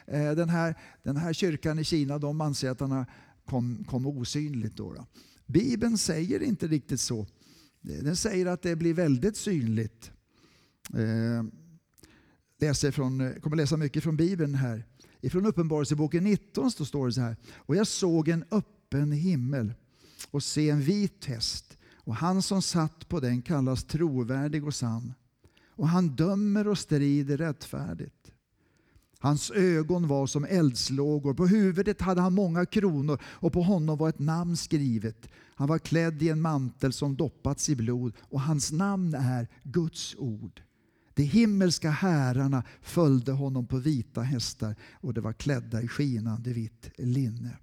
Eh, 0.08 0.32
den, 0.32 0.50
här, 0.50 0.76
den 1.04 1.18
här 1.18 1.34
kyrkan 1.34 1.80
i 1.80 1.84
Kina 1.84 2.18
de 2.18 2.42
anser 2.42 2.70
att 2.70 2.80
han 2.80 3.06
kom, 3.46 3.86
kom 3.90 4.08
osynligt. 4.08 4.76
Då, 4.78 4.94
då. 4.94 5.06
Bibeln 5.46 5.98
säger 5.98 6.44
inte 6.44 6.68
riktigt 6.68 7.00
så. 7.00 7.20
Eh, 7.20 8.04
den 8.04 8.16
säger 8.16 8.46
att 8.46 8.62
det 8.62 8.76
blir 8.76 8.94
väldigt 8.94 9.38
synligt. 9.38 10.12
Jag 10.88 11.52
läser 12.60 12.92
från, 12.92 13.34
kommer 13.42 13.56
läsa 13.56 13.78
mycket 13.78 14.04
från 14.04 14.18
Bibeln 14.18 14.56
här. 14.56 14.86
Ifrån 15.22 15.46
Uppenbarelseboken 15.46 16.24
19 16.24 16.72
står 16.72 17.06
det 17.06 17.14
så 17.14 17.22
här. 17.22 17.36
Och 17.56 17.76
jag 17.76 17.88
såg 17.88 18.28
en 18.28 18.46
öppen 18.52 19.12
himmel 19.12 19.74
och 20.32 20.44
se 20.44 20.70
en 20.70 20.82
vit 20.82 21.26
häst. 21.26 21.78
Och 21.94 22.16
han 22.16 22.42
som 22.42 22.62
satt 22.62 23.10
på 23.10 23.20
den 23.20 23.42
kallas 23.42 23.84
trovärdig 23.84 24.66
och 24.66 24.76
sann. 24.76 25.14
Och 25.76 25.88
han 25.88 26.16
dömer 26.16 26.68
och 26.68 26.78
strider 26.78 27.38
rättfärdigt. 27.38 28.32
Hans 29.20 29.52
ögon 29.52 30.08
var 30.08 30.28
som 30.28 30.46
eldslågor. 30.46 31.34
På 31.34 31.48
huvudet 31.48 32.02
hade 32.02 32.22
han 32.22 32.34
många 32.34 32.66
kronor 32.66 33.22
och 33.24 33.54
på 33.54 33.62
honom 33.62 33.98
var 33.98 34.10
ett 34.10 34.20
namn 34.20 34.58
skrivet. 34.58 35.30
Han 35.56 35.68
var 35.68 35.80
klädd 35.80 36.24
i 36.24 36.30
en 36.30 36.42
mantel 36.42 36.94
som 36.94 37.16
doppats 37.16 37.70
i 37.70 37.76
blod 37.76 38.14
och 38.20 38.42
hans 38.42 38.72
namn 38.72 39.14
är 39.14 39.48
Guds 39.64 40.16
ord. 40.18 40.62
De 41.14 41.24
himmelska 41.24 41.90
härarna 41.90 42.64
följde 42.82 43.32
honom 43.32 43.68
på 43.68 43.78
vita 43.78 44.22
hästar 44.22 44.76
och 44.94 45.14
de 45.14 45.22
var 45.22 45.34
klädda 45.34 45.82
i 45.82 45.88
skinande 45.88 46.54
vitt 46.54 46.90
linne. 46.98 47.58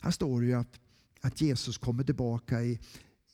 Här 0.00 0.10
står 0.10 0.40
det 0.40 0.46
ju 0.46 0.54
att, 0.54 0.80
att 1.20 1.40
Jesus 1.40 1.78
kommer 1.78 2.04
tillbaka 2.04 2.62
i, 2.62 2.80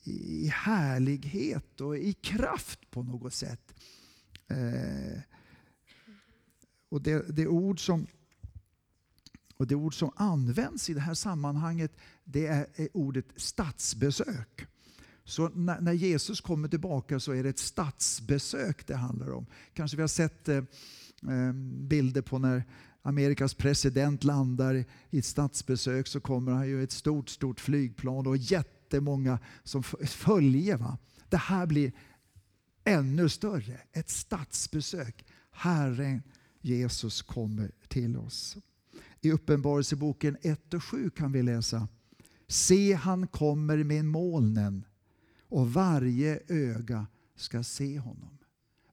i 0.03 0.47
härlighet 0.47 1.81
och 1.81 1.97
i 1.97 2.13
kraft 2.13 2.91
på 2.91 3.03
något 3.03 3.33
sätt. 3.33 3.75
Eh, 4.47 5.19
och 6.89 7.01
det, 7.01 7.35
det, 7.35 7.47
ord 7.47 7.85
som, 7.85 8.07
och 9.57 9.67
det 9.67 9.75
ord 9.75 9.99
som 9.99 10.11
används 10.15 10.89
i 10.89 10.93
det 10.93 10.99
här 10.99 11.13
sammanhanget 11.13 11.91
det 12.23 12.47
är, 12.47 12.67
är 12.75 12.87
ordet 12.93 13.25
statsbesök. 13.35 14.67
Så 15.25 15.49
när, 15.49 15.81
när, 15.81 15.93
Jesus 15.93 16.41
kommer 16.41 16.67
tillbaka 16.67 17.19
så 17.19 17.31
är 17.31 17.43
det 17.43 17.49
ett 17.49 17.59
statsbesök 17.59 18.87
det 18.87 18.95
handlar 18.95 19.31
om. 19.31 19.45
Kanske 19.73 19.97
vi 19.97 20.03
har 20.03 20.07
sett 20.07 20.49
eh, 20.49 20.57
eh 20.57 21.53
bilder 21.87 22.21
på 22.21 22.39
när 22.39 22.63
Amerikas 23.01 23.53
president 23.53 24.23
landar 24.23 24.85
i 25.09 25.19
ett 25.19 25.25
statsbesök 25.25 26.07
så 26.07 26.19
kommer 26.19 26.51
han 26.51 26.67
ju 26.67 26.83
ett 26.83 26.91
stort, 26.91 27.29
stort 27.29 27.59
flygplan 27.59 28.27
och 28.27 28.37
jättemånga 28.93 29.39
som 29.63 29.83
följer. 30.05 30.77
Va? 30.77 30.97
Det 31.29 31.37
här 31.37 31.65
blir 31.65 31.91
ännu 32.83 33.29
större, 33.29 33.79
ett 33.93 34.09
statsbesök. 34.09 35.25
Herren 35.51 36.23
Jesus 36.61 37.21
kommer 37.21 37.71
till 37.87 38.17
oss. 38.17 38.57
I 39.21 39.31
Uppenbarelseboken 39.31 40.37
1 40.41 40.73
och 40.73 40.83
7 40.83 41.09
kan 41.09 41.31
vi 41.31 41.43
läsa 41.43 41.87
Se, 42.47 42.93
han 42.93 43.27
kommer 43.27 43.83
med 43.83 44.05
molnen 44.05 44.85
och 45.49 45.73
varje 45.73 46.39
öga 46.47 47.07
ska 47.35 47.63
se 47.63 47.99
honom. 47.99 48.37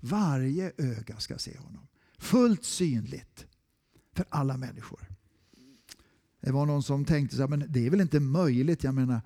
Varje 0.00 0.72
öga 0.78 1.16
ska 1.16 1.38
se 1.38 1.58
honom. 1.58 1.86
Fullt 2.18 2.64
synligt 2.64 3.46
för 4.14 4.24
alla 4.30 4.56
människor. 4.56 5.10
Det 6.40 6.52
var 6.52 6.66
någon 6.66 6.82
som 6.82 7.04
tänkte 7.04 7.36
så 7.36 7.42
här, 7.42 7.48
men 7.48 7.64
det 7.68 7.86
är 7.86 7.90
väl 7.90 8.00
inte 8.00 8.20
möjligt. 8.20 8.84
Jag 8.84 8.94
menar, 8.94 9.20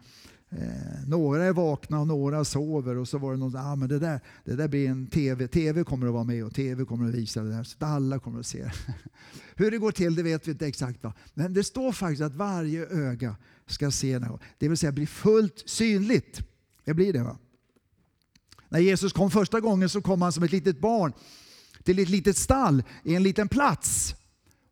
eh, 0.59 1.07
några 1.07 1.45
är 1.45 1.53
vakna 1.53 2.01
och 2.01 2.07
några 2.07 2.45
sover. 2.45 2.97
Och 2.97 3.09
så 3.09 3.19
var 3.19 3.33
det 3.33 3.39
någon 3.39 3.51
som 3.51 3.61
ah, 3.61 3.77
men 3.77 3.89
det 3.89 3.99
där, 3.99 4.21
det 4.45 4.57
där 4.57 4.69
blir 4.69 4.89
en 4.89 5.07
TV. 5.07 5.49
TV 5.49 5.85
kommer 5.85 6.07
att 6.07 6.13
vara 6.13 6.25
med 6.25 6.45
och 6.45 6.55
TV 6.55 6.85
kommer 6.85 7.09
att 7.09 7.15
visa 7.15 7.43
det 7.43 7.51
där. 7.51 7.65
Så 7.65 7.77
att 7.79 7.83
alla 7.83 8.19
kommer 8.19 8.41
att 8.41 8.47
se 8.47 8.71
Hur 9.57 9.71
det 9.71 9.79
går 9.79 9.93
till 9.93 10.15
det 10.15 10.23
vet 10.23 10.49
vi 10.49 10.53
inte 10.53 10.67
exakt. 10.67 11.05
Va? 11.05 11.13
Men 11.35 11.55
det 11.55 11.65
står 11.65 11.93
faktiskt 11.93 12.23
att 12.23 12.35
varje 12.35 12.87
öga 12.87 13.37
ska 13.67 13.91
se 13.91 14.19
något. 14.19 14.41
Det 14.59 14.69
vill 14.69 14.79
säga 14.79 14.93
bli 14.93 15.07
fullt 15.07 15.63
synligt. 15.67 16.41
Det 16.85 16.95
blir 16.95 17.13
det 17.13 17.23
va? 17.23 17.39
När 18.69 18.81
Jesus 18.81 19.13
kom 19.13 19.31
första 19.31 19.61
gången 19.61 19.89
så 19.89 20.03
kom 20.03 20.23
han 20.23 20.33
som 20.33 20.43
ett 20.43 20.53
litet 20.53 20.81
barn 20.81 21.13
till 21.83 21.99
ett 21.99 22.09
litet 22.09 22.37
stall 22.37 22.83
i 23.03 23.15
en 23.15 23.23
liten 23.23 23.49
plats. 23.49 24.15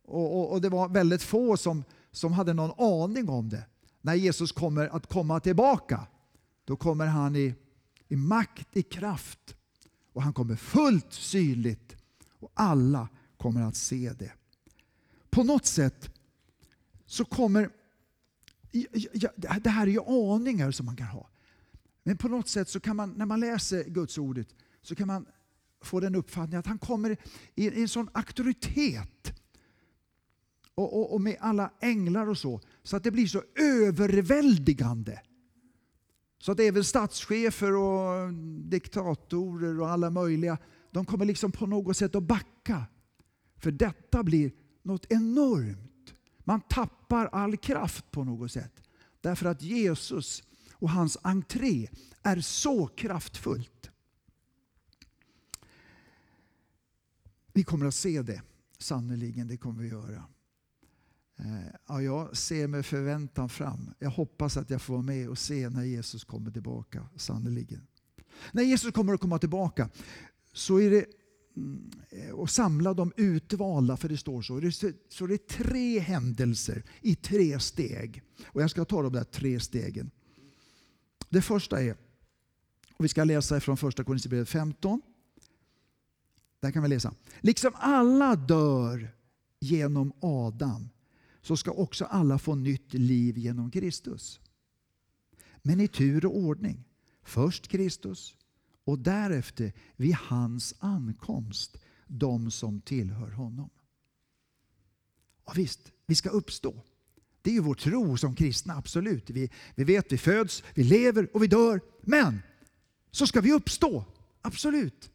Och, 0.04 0.38
och, 0.38 0.52
och, 0.52 0.60
det 0.60 0.68
var 0.68 0.88
väldigt 0.88 1.22
få 1.22 1.56
som, 1.56 1.84
som 2.12 2.32
hade 2.32 2.52
någon 2.52 2.72
aning 2.78 3.28
om 3.28 3.48
det. 3.48 3.64
När 4.02 4.14
Jesus 4.14 4.52
kommer 4.52 4.88
att 4.88 5.06
komma 5.06 5.40
tillbaka, 5.40 6.06
då 6.64 6.76
kommer 6.76 7.06
han 7.06 7.36
i, 7.36 7.54
i 8.08 8.16
makt, 8.16 8.76
i 8.76 8.82
kraft. 8.82 9.56
Och 10.12 10.22
han 10.22 10.32
kommer 10.32 10.56
fullt 10.56 11.12
synligt 11.12 11.96
och 12.38 12.50
alla 12.54 13.08
kommer 13.36 13.62
att 13.62 13.76
se 13.76 14.12
det. 14.18 14.32
På 15.30 15.44
något 15.44 15.66
sätt 15.66 16.10
så 17.06 17.24
kommer... 17.24 17.70
Ja, 19.12 19.30
det 19.60 19.70
här 19.70 19.86
är 19.86 19.90
ju 19.90 20.00
aningar 20.02 20.70
som 20.70 20.86
man 20.86 20.96
kan 20.96 21.06
ha. 21.06 21.28
Men 22.02 22.16
på 22.16 22.28
något 22.28 22.48
sätt 22.48 22.68
så 22.68 22.80
kan 22.80 22.96
man, 22.96 23.10
när 23.10 23.26
man 23.26 23.40
läser 23.40 23.84
Guds 23.84 24.18
ordet, 24.18 24.48
så 24.82 24.94
kan 24.94 25.06
man 25.06 25.26
få 25.80 26.00
den 26.00 26.14
uppfattningen 26.14 26.58
att 26.58 26.66
han 26.66 26.78
kommer 26.78 27.16
i 27.54 27.82
en 27.82 27.88
sån 27.88 28.08
auktoritet 28.12 29.41
och, 30.74 30.98
och, 30.98 31.14
och 31.14 31.20
med 31.20 31.36
alla 31.40 31.70
änglar 31.80 32.26
och 32.28 32.38
så, 32.38 32.60
så 32.82 32.96
att 32.96 33.04
det 33.04 33.10
blir 33.10 33.26
så 33.26 33.42
överväldigande. 33.54 35.20
Så 36.38 36.52
att 36.52 36.60
även 36.60 36.84
statschefer 36.84 37.76
och 37.76 38.32
diktatorer 38.64 39.80
och 39.80 39.90
alla 39.90 40.10
möjliga, 40.10 40.58
de 40.90 41.04
kommer 41.04 41.24
liksom 41.24 41.52
på 41.52 41.66
något 41.66 41.96
sätt 41.96 42.14
att 42.14 42.22
backa. 42.22 42.86
För 43.56 43.70
detta 43.70 44.22
blir 44.22 44.52
något 44.82 45.06
enormt. 45.08 46.14
Man 46.38 46.60
tappar 46.60 47.26
all 47.26 47.56
kraft 47.56 48.10
på 48.10 48.24
något 48.24 48.52
sätt. 48.52 48.82
Därför 49.20 49.46
att 49.46 49.62
Jesus 49.62 50.42
och 50.72 50.90
hans 50.90 51.18
entré 51.22 51.88
är 52.22 52.40
så 52.40 52.86
kraftfullt. 52.86 53.90
Vi 57.52 57.64
kommer 57.64 57.86
att 57.86 57.94
se 57.94 58.22
det, 58.22 58.42
sannerligen. 58.78 59.48
Det 59.48 59.56
kommer 59.56 59.82
vi 59.82 59.88
göra. 59.88 60.24
Eh, 61.38 61.74
ja, 61.88 62.02
jag 62.02 62.36
ser 62.36 62.66
med 62.66 62.86
förväntan 62.86 63.48
fram. 63.48 63.90
Jag 63.98 64.10
hoppas 64.10 64.56
att 64.56 64.70
jag 64.70 64.82
får 64.82 64.94
vara 64.94 65.02
med 65.02 65.28
och 65.28 65.38
se 65.38 65.68
när 65.68 65.84
Jesus 65.84 66.24
kommer 66.24 66.50
tillbaka, 66.50 67.08
sannerligen. 67.16 67.86
När 68.52 68.62
Jesus 68.62 68.92
kommer 68.92 69.14
att 69.14 69.20
komma 69.20 69.38
tillbaka 69.38 69.88
så 70.52 70.80
är 70.80 70.90
det 70.90 71.06
mm, 71.56 71.90
och 72.32 72.50
samla 72.50 72.94
de 72.94 73.12
utvalda, 73.16 73.96
för 73.96 74.08
det 74.08 74.16
står 74.16 74.42
så. 74.42 74.70
Så 75.08 75.26
det 75.26 75.34
är 75.34 75.62
tre 75.62 75.98
händelser 75.98 76.84
i 77.00 77.14
tre 77.14 77.60
steg. 77.60 78.22
Och 78.46 78.62
jag 78.62 78.70
ska 78.70 78.84
ta 78.84 79.02
de 79.02 79.12
där 79.12 79.24
tre 79.24 79.60
stegen. 79.60 80.10
Det 81.28 81.42
första 81.42 81.82
är, 81.82 81.96
och 82.96 83.04
vi 83.04 83.08
ska 83.08 83.24
läsa 83.24 83.60
från 83.60 83.76
första 83.76 84.04
Korinthierbrevet 84.04 84.48
15. 84.48 85.02
Där 86.60 86.70
kan 86.70 86.82
vi 86.82 86.88
läsa. 86.88 87.14
Liksom 87.40 87.72
alla 87.74 88.36
dör 88.36 89.14
genom 89.60 90.12
Adam 90.20 90.88
så 91.42 91.56
ska 91.56 91.70
också 91.70 92.04
alla 92.04 92.38
få 92.38 92.54
nytt 92.54 92.94
liv 92.94 93.38
genom 93.38 93.70
Kristus. 93.70 94.40
Men 95.62 95.80
i 95.80 95.88
tur 95.88 96.26
och 96.26 96.36
ordning. 96.36 96.84
Först 97.22 97.68
Kristus 97.68 98.36
och 98.84 98.98
därefter 98.98 99.72
vid 99.96 100.14
hans 100.14 100.74
ankomst 100.78 101.76
de 102.06 102.50
som 102.50 102.80
tillhör 102.80 103.30
honom. 103.30 103.70
Och 105.44 105.58
visst, 105.58 105.92
vi 106.06 106.14
ska 106.14 106.30
uppstå. 106.30 106.82
Det 107.42 107.50
är 107.50 107.54
ju 107.54 107.60
vår 107.60 107.74
tro 107.74 108.16
som 108.16 108.34
kristna, 108.34 108.74
absolut. 108.74 109.30
Vi, 109.30 109.50
vi 109.74 109.84
vet, 109.84 110.12
vi 110.12 110.18
föds, 110.18 110.64
vi 110.74 110.84
lever 110.84 111.36
och 111.36 111.42
vi 111.42 111.46
dör. 111.46 111.80
Men 112.00 112.42
så 113.10 113.26
ska 113.26 113.40
vi 113.40 113.52
uppstå, 113.52 114.04
absolut. 114.42 115.10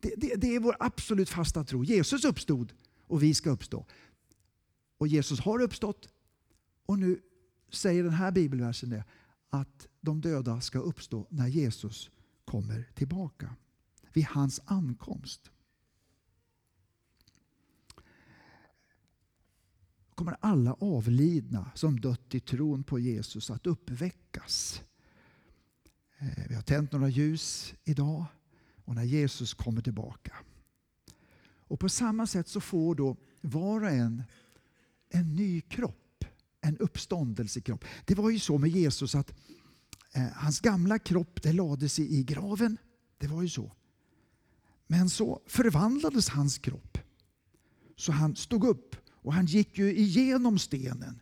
Det, 0.00 0.14
det, 0.16 0.34
det 0.34 0.54
är 0.54 0.60
vår 0.60 0.76
absolut 0.80 1.28
fasta 1.28 1.64
tro. 1.64 1.84
Jesus 1.84 2.24
uppstod 2.24 2.72
och 3.06 3.22
vi 3.22 3.34
ska 3.34 3.50
uppstå. 3.50 3.86
Och 4.98 5.08
Jesus 5.08 5.40
har 5.40 5.62
uppstått. 5.62 6.08
Och 6.86 6.98
nu 6.98 7.20
säger 7.70 8.02
den 8.02 8.12
här 8.12 8.32
bibelversen 8.32 8.90
det, 8.90 9.04
att 9.50 9.88
de 10.00 10.20
döda 10.20 10.60
ska 10.60 10.78
uppstå 10.78 11.26
när 11.30 11.48
Jesus 11.48 12.10
kommer 12.44 12.90
tillbaka. 12.94 13.54
Vid 14.12 14.24
hans 14.24 14.60
ankomst. 14.64 15.50
kommer 20.18 20.36
alla 20.40 20.72
avlidna 20.72 21.70
som 21.74 22.00
dött 22.00 22.34
i 22.34 22.40
tron 22.40 22.84
på 22.84 22.98
Jesus 22.98 23.50
att 23.50 23.66
uppväckas. 23.66 24.82
Eh, 26.18 26.44
vi 26.48 26.54
har 26.54 26.62
tänt 26.62 26.92
några 26.92 27.08
ljus 27.08 27.74
idag 27.84 28.24
och 28.84 28.94
när 28.94 29.04
Jesus 29.04 29.54
kommer 29.54 29.82
tillbaka. 29.82 30.36
Och 31.40 31.80
På 31.80 31.88
samma 31.88 32.26
sätt 32.26 32.48
så 32.48 32.60
får 32.60 32.94
då 32.94 33.16
var 33.40 33.80
och 33.80 33.90
en 33.90 34.22
en 35.10 35.36
ny 35.36 35.60
kropp, 35.60 36.24
en 36.60 36.78
uppståndelsekropp. 36.78 37.84
Det 38.04 38.14
var 38.14 38.30
ju 38.30 38.38
så 38.38 38.58
med 38.58 38.70
Jesus 38.70 39.14
att 39.14 39.30
eh, 40.14 40.22
hans 40.34 40.60
gamla 40.60 40.98
kropp 40.98 41.42
det 41.42 41.52
lades 41.52 41.98
i, 41.98 42.18
i 42.18 42.22
graven. 42.22 42.76
Det 43.18 43.26
var 43.26 43.42
ju 43.42 43.48
så. 43.48 43.72
Men 44.86 45.10
så 45.10 45.40
förvandlades 45.46 46.28
hans 46.28 46.58
kropp. 46.58 46.98
Så 47.96 48.12
han 48.12 48.36
stod 48.36 48.64
upp 48.64 48.96
och 49.10 49.34
han 49.34 49.46
gick 49.46 49.78
ju 49.78 49.96
igenom 49.96 50.58
stenen. 50.58 51.20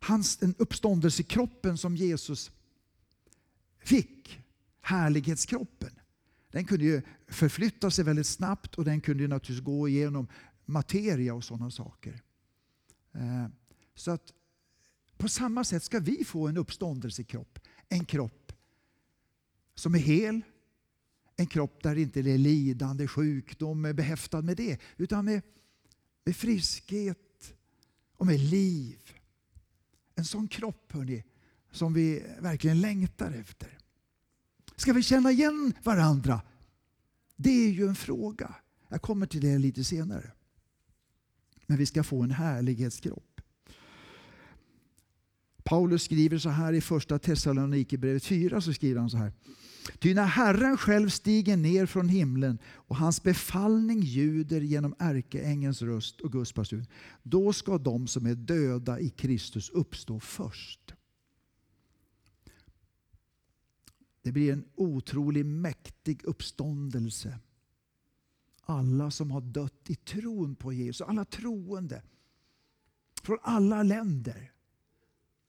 Hans, 0.00 0.36
den 0.36 0.54
uppståndelsekroppen 0.58 1.78
som 1.78 1.96
Jesus 1.96 2.50
fick, 3.84 4.40
härlighetskroppen, 4.80 5.90
den 6.50 6.64
kunde 6.64 6.84
ju 6.84 7.02
förflytta 7.28 7.90
sig 7.90 8.04
väldigt 8.04 8.26
snabbt 8.26 8.74
och 8.74 8.84
den 8.84 9.00
kunde 9.00 9.28
naturligtvis 9.28 9.64
gå 9.64 9.88
igenom 9.88 10.28
materia 10.64 11.34
och 11.34 11.44
sådana 11.44 11.70
saker. 11.70 12.22
Eh, 13.14 13.46
så 13.94 14.10
att 14.10 14.32
på 15.16 15.28
samma 15.28 15.64
sätt 15.64 15.82
ska 15.82 15.98
vi 15.98 16.24
få 16.24 16.48
en 16.48 16.56
uppståndelsekropp. 16.56 17.58
En 17.88 18.04
kropp 18.04 18.52
som 19.74 19.94
är 19.94 19.98
hel. 19.98 20.40
En 21.36 21.46
kropp 21.46 21.82
där 21.82 21.96
inte 21.96 22.20
är 22.20 22.38
lidande, 22.38 23.06
sjukdom 23.06 23.84
är 23.84 23.92
behäftad 23.92 24.42
med 24.42 24.56
det. 24.56 24.80
Utan 24.96 25.24
med, 25.24 25.42
med 26.24 26.36
friskhet 26.36 27.54
och 28.16 28.26
med 28.26 28.40
liv. 28.40 29.12
En 30.14 30.24
sån 30.24 30.48
kropp 30.48 30.92
hörni, 30.92 31.24
som 31.70 31.94
vi 31.94 32.24
verkligen 32.40 32.80
längtar 32.80 33.32
efter. 33.32 33.78
Ska 34.76 34.92
vi 34.92 35.02
känna 35.02 35.30
igen 35.30 35.72
varandra? 35.82 36.42
Det 37.36 37.50
är 37.50 37.70
ju 37.70 37.86
en 37.86 37.94
fråga. 37.94 38.54
Jag 38.88 39.02
kommer 39.02 39.26
till 39.26 39.40
det 39.40 39.58
lite 39.58 39.84
senare. 39.84 40.32
Men 41.66 41.78
vi 41.78 41.86
ska 41.86 42.02
få 42.02 42.22
en 42.22 42.30
härlighetskropp. 42.30 43.40
Paulus 45.64 46.02
skriver 46.02 46.38
så 46.38 46.48
här 46.48 46.72
i 46.72 46.80
första 46.80 47.18
Thessalonikerbrevet 47.18 48.24
4. 48.24 48.60
Så 48.60 48.72
skriver 48.72 49.00
han 49.00 49.10
så 49.10 49.16
här. 49.16 49.32
Ty 49.98 50.14
när 50.14 50.26
Herren 50.26 50.76
själv 50.76 51.08
stiger 51.08 51.56
ner 51.56 51.86
från 51.86 52.08
himlen 52.08 52.58
och 52.64 52.96
hans 52.96 53.22
befallning 53.22 54.00
ljuder 54.00 54.60
genom 54.60 54.94
ärkeängens 54.98 55.82
röst 55.82 56.20
och 56.20 56.32
Guds 56.32 56.54
basun, 56.54 56.86
då 57.22 57.52
ska 57.52 57.78
de 57.78 58.06
som 58.06 58.26
är 58.26 58.34
döda 58.34 59.00
i 59.00 59.10
Kristus 59.10 59.70
uppstå 59.70 60.20
först. 60.20 60.94
Det 64.22 64.32
blir 64.32 64.52
en 64.52 64.64
otroligt 64.74 65.46
mäktig 65.46 66.24
uppståndelse 66.24 67.38
alla 68.72 69.10
som 69.10 69.30
har 69.30 69.40
dött 69.40 69.90
i 69.90 69.94
tron 69.94 70.54
på 70.54 70.72
Jesus, 70.72 71.00
alla 71.08 71.24
troende 71.24 72.02
från 73.22 73.38
alla 73.42 73.82
länder 73.82 74.52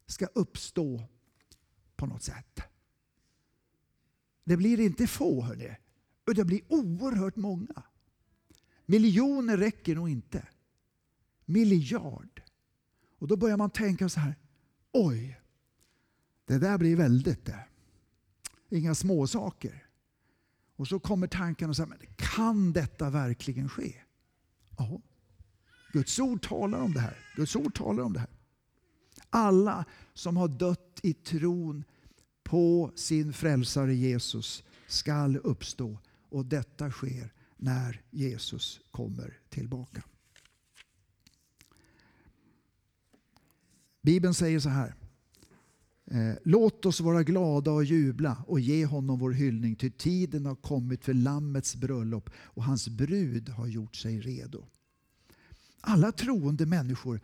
ska 0.05 0.25
uppstå 0.25 1.03
på 1.95 2.05
något 2.05 2.23
sätt. 2.23 2.59
Det 4.43 4.57
blir 4.57 4.79
inte 4.79 5.07
få, 5.07 5.41
hörni. 5.41 5.77
Det 6.25 6.45
blir 6.45 6.61
oerhört 6.67 7.35
många. 7.35 7.83
Miljoner 8.85 9.57
räcker 9.57 9.95
nog 9.95 10.09
inte. 10.09 10.47
Miljard. 11.45 12.41
Och 13.19 13.27
då 13.27 13.37
börjar 13.37 13.57
man 13.57 13.69
tänka 13.69 14.09
så 14.09 14.19
här. 14.19 14.35
Oj, 14.91 15.41
det 16.45 16.57
där 16.57 16.77
blir 16.77 16.95
väldigt 16.95 17.45
det. 17.45 17.65
Inga 18.69 18.95
småsaker. 18.95 19.82
Och 20.75 20.87
så 20.87 20.99
kommer 20.99 21.27
tanken 21.27 21.69
och 21.69 21.75
säger, 21.75 21.97
kan 22.15 22.73
detta 22.73 23.09
verkligen 23.09 23.69
ske? 23.69 23.95
Ja. 24.77 25.01
Guds 25.91 26.19
ord 26.19 26.47
talar 26.47 26.79
om 26.79 26.93
det 26.93 26.99
här. 26.99 27.17
Guds 27.35 27.55
ord 27.55 27.75
talar 27.75 28.03
om 28.03 28.13
det 28.13 28.19
här. 28.19 28.29
Alla 29.29 29.85
som 30.13 30.37
har 30.37 30.47
dött 30.47 30.99
i 31.03 31.13
tron 31.13 31.83
på 32.43 32.91
sin 32.95 33.33
frälsare 33.33 33.95
Jesus 33.95 34.63
skall 34.87 35.37
uppstå. 35.37 35.97
Och 36.29 36.45
detta 36.45 36.91
sker 36.91 37.33
när 37.57 38.01
Jesus 38.11 38.79
kommer 38.91 39.39
tillbaka. 39.49 40.03
Bibeln 44.01 44.33
säger 44.33 44.59
så 44.59 44.69
här. 44.69 44.93
Eh, 46.13 46.35
låt 46.43 46.85
oss 46.85 46.99
vara 46.99 47.23
glada 47.23 47.71
och 47.71 47.83
jubla 47.83 48.43
och 48.47 48.59
ge 48.59 48.85
honom 48.85 49.19
vår 49.19 49.31
hyllning, 49.31 49.75
ty 49.75 49.89
tiden 49.89 50.45
har 50.45 50.55
kommit 50.55 51.05
för 51.05 51.13
Lammets 51.13 51.75
bröllop 51.75 52.29
och 52.35 52.63
hans 52.63 52.87
brud 52.89 53.49
har 53.49 53.67
gjort 53.67 53.95
sig 53.95 54.19
redo. 54.19 54.65
Alla 55.81 56.11
troende 56.11 56.65
människor 56.65 57.21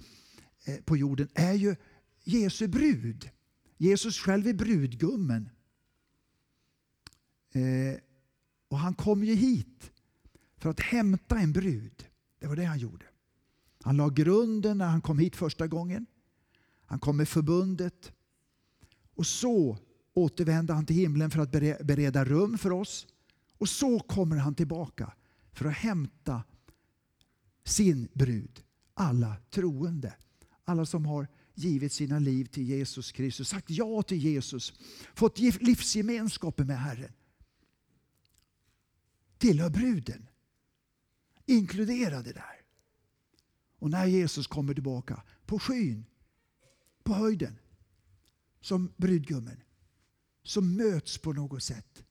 eh, 0.65 0.75
på 0.75 0.97
jorden 0.97 1.28
är 1.34 1.54
ju 1.54 1.75
Jesu 2.23 2.67
brud. 2.67 3.30
Jesus 3.78 4.17
själv 4.17 4.47
är 4.47 4.54
brudgummen. 4.54 5.49
Eh, 7.52 7.99
och 8.67 8.80
han 8.80 8.93
kom 8.93 9.23
ju 9.23 9.36
hit 9.36 9.91
för 10.58 10.69
att 10.69 10.80
hämta 10.80 11.39
en 11.39 11.54
brud. 11.54 12.06
Det 12.39 12.47
var 12.47 12.56
det 12.56 12.65
han 12.65 12.80
gjorde. 12.80 13.06
Han 13.84 13.97
la 13.97 14.10
grunden 14.10 14.78
när 14.78 14.88
han 14.88 15.02
kom 15.02 15.19
hit 15.19 15.36
första 15.36 15.67
gången. 15.67 16.06
Han 16.86 16.99
kom 16.99 17.17
med 17.17 17.30
förbundet. 17.30 18.13
Och 19.19 19.27
så 19.27 19.77
återvänder 20.13 20.73
han 20.73 20.86
till 20.86 20.95
himlen 20.95 21.32
för 21.32 21.39
att 21.39 21.51
bereda 21.86 22.25
rum 22.25 22.58
för 22.58 22.71
oss. 22.71 23.08
Och 23.58 23.69
så 23.69 23.99
kommer 23.99 24.38
han 24.38 24.55
tillbaka 24.55 25.13
för 25.53 25.65
att 25.65 25.73
hämta 25.73 26.43
sin 27.63 28.08
brud, 28.13 28.63
alla 28.93 29.38
troende. 29.49 30.13
Alla 30.65 30.86
som 30.86 31.05
har 31.05 31.27
givit 31.53 31.93
sina 31.93 32.19
liv 32.19 32.45
till 32.45 32.63
Jesus 32.63 33.12
Kristus, 33.12 33.49
sagt 33.49 33.69
ja 33.69 34.03
till 34.03 34.17
Jesus, 34.17 34.73
fått 35.13 35.39
livsgemenskapen 35.39 36.67
med 36.67 36.79
Herren. 36.79 37.13
Tillhör 39.38 39.69
bruden. 39.69 40.29
Inkluderade 41.45 42.34
där. 42.34 42.62
Och 43.79 43.89
när 43.89 44.05
Jesus 44.05 44.47
kommer 44.47 44.73
tillbaka 44.73 45.23
på 45.45 45.60
skyn, 45.60 46.05
på 47.03 47.13
höjden, 47.13 47.58
som 48.62 48.91
brudgummen, 48.98 49.58
så 50.43 50.62
möts 50.62 51.17
på 51.17 51.34
något 51.34 51.63
sätt 51.63 52.04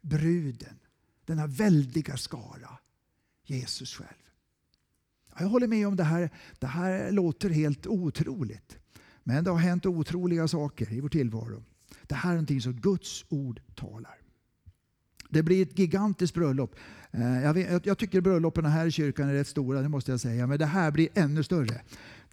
bruden, 0.00 0.78
denna 1.24 1.46
väldiga 1.46 2.16
skara, 2.16 2.78
Jesus 3.44 3.94
själv. 3.94 4.22
Jag 5.38 5.46
håller 5.46 5.66
med 5.66 5.86
om 5.86 5.96
det 5.96 6.04
här. 6.04 6.30
Det 6.58 6.66
här 6.66 7.10
låter 7.10 7.50
helt 7.50 7.86
otroligt. 7.86 8.78
Men 9.22 9.44
det 9.44 9.50
har 9.50 9.58
hänt 9.58 9.86
otroliga 9.86 10.48
saker 10.48 10.92
i 10.92 11.00
vår 11.00 11.08
tillvaro. 11.08 11.62
Det 12.02 12.14
här 12.14 12.30
är 12.30 12.34
någonting 12.34 12.60
som 12.60 12.72
Guds 12.72 13.24
ord 13.28 13.60
talar. 13.74 14.18
Det 15.28 15.42
blir 15.42 15.62
ett 15.62 15.78
gigantiskt 15.78 16.34
bröllop. 16.34 16.74
Eh, 17.10 17.42
jag, 17.42 17.54
vet, 17.54 17.86
jag 17.86 17.98
tycker 17.98 18.20
bröllopen 18.20 18.64
här 18.64 18.86
i 18.86 18.90
kyrkan 18.90 19.28
är 19.28 19.32
rätt 19.32 19.48
stora, 19.48 19.82
det 19.82 19.88
måste 19.88 20.10
jag 20.10 20.20
säga. 20.20 20.46
Men 20.46 20.58
det 20.58 20.66
här 20.66 20.90
blir 20.90 21.08
ännu 21.14 21.42
större. 21.42 21.80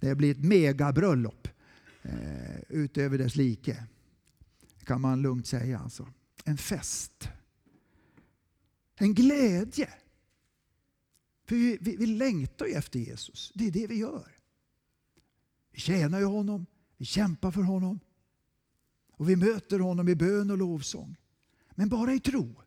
Det 0.00 0.14
blir 0.14 0.30
ett 0.30 0.44
megabröllop 0.44 1.48
eh, 2.02 2.60
utöver 2.68 3.18
dess 3.18 3.36
like. 3.36 3.84
kan 4.84 5.00
man 5.00 5.22
lugnt 5.22 5.46
säga. 5.46 5.78
Alltså. 5.78 6.08
En 6.44 6.58
fest. 6.58 7.28
En 8.94 9.14
glädje. 9.14 9.88
För 11.44 11.56
vi, 11.56 11.78
vi, 11.80 11.96
vi 11.96 12.06
längtar 12.06 12.66
ju 12.66 12.72
efter 12.72 12.98
Jesus. 12.98 13.52
Det 13.54 13.66
är 13.66 13.70
det 13.70 13.86
vi 13.86 13.94
gör. 13.94 14.36
Vi 15.72 15.80
tjänar 15.80 16.18
ju 16.18 16.24
honom. 16.24 16.66
Vi 16.96 17.04
kämpar 17.04 17.50
för 17.50 17.62
honom. 17.62 18.00
Och 19.12 19.28
vi 19.28 19.36
möter 19.36 19.78
honom 19.78 20.08
i 20.08 20.14
bön 20.14 20.50
och 20.50 20.58
lovsång. 20.58 21.16
Men 21.70 21.88
bara 21.88 22.14
i 22.14 22.20
tro. 22.20 22.62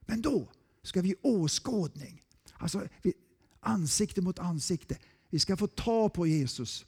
Men 0.00 0.22
då 0.22 0.52
ska 0.82 1.02
vi 1.02 1.14
åskådning. 1.22 2.22
Alltså 2.52 2.88
ansikte 3.60 4.22
mot 4.22 4.38
ansikte. 4.38 4.98
Vi 5.30 5.38
ska 5.38 5.56
få 5.56 5.66
ta 5.66 6.08
på 6.08 6.26
Jesus 6.26 6.86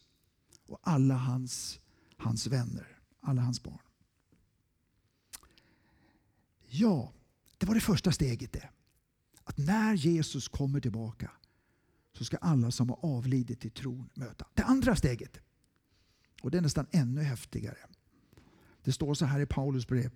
och 0.68 0.78
alla 0.82 1.14
hans, 1.14 1.80
hans 2.16 2.46
vänner, 2.46 2.98
alla 3.20 3.42
hans 3.42 3.62
barn. 3.62 3.78
Ja, 6.66 7.12
det 7.58 7.66
var 7.66 7.74
det 7.74 7.80
första 7.80 8.12
steget 8.12 8.52
det. 8.52 8.68
Att 9.44 9.58
när 9.58 9.94
Jesus 9.94 10.48
kommer 10.48 10.80
tillbaka 10.80 11.30
så 12.12 12.24
ska 12.24 12.36
alla 12.36 12.70
som 12.70 12.88
har 12.88 12.98
avlidit 13.02 13.64
i 13.64 13.70
tron 13.70 14.10
möta. 14.14 14.46
Det 14.54 14.62
andra 14.62 14.96
steget 14.96 15.40
och 16.42 16.50
det 16.50 16.58
är 16.58 16.62
nästan 16.62 16.86
ännu 16.90 17.22
häftigare. 17.22 17.78
Det 18.82 18.92
står 18.92 19.14
så 19.14 19.24
här 19.24 19.40
i 19.40 19.46
Paulus 19.46 19.86
brev. 19.86 20.10